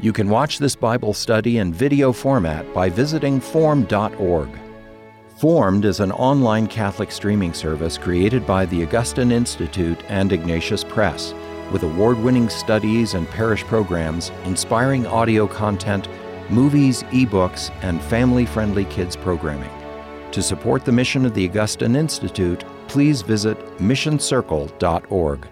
You 0.00 0.12
can 0.12 0.28
watch 0.28 0.58
this 0.58 0.76
Bible 0.76 1.14
study 1.14 1.58
in 1.58 1.72
video 1.72 2.12
format 2.12 2.72
by 2.72 2.88
visiting 2.88 3.40
formed.org. 3.40 4.50
Formed 5.38 5.84
is 5.84 6.00
an 6.00 6.12
online 6.12 6.66
Catholic 6.66 7.10
streaming 7.10 7.52
service 7.52 7.98
created 7.98 8.46
by 8.46 8.66
the 8.66 8.82
Augustine 8.84 9.32
Institute 9.32 9.98
and 10.08 10.32
Ignatius 10.32 10.84
Press 10.84 11.34
with 11.72 11.82
award 11.82 12.18
winning 12.18 12.48
studies 12.48 13.14
and 13.14 13.28
parish 13.28 13.64
programs, 13.64 14.30
inspiring 14.44 15.06
audio 15.06 15.46
content, 15.46 16.08
movies, 16.50 17.02
ebooks, 17.04 17.70
and 17.82 18.00
family 18.02 18.46
friendly 18.46 18.84
kids 18.86 19.16
programming. 19.16 19.70
To 20.32 20.42
support 20.42 20.84
the 20.84 20.92
mission 20.92 21.24
of 21.24 21.34
the 21.34 21.48
Augustine 21.48 21.96
Institute, 21.96 22.64
please 22.88 23.22
visit 23.22 23.58
missioncircle.org. 23.78 25.48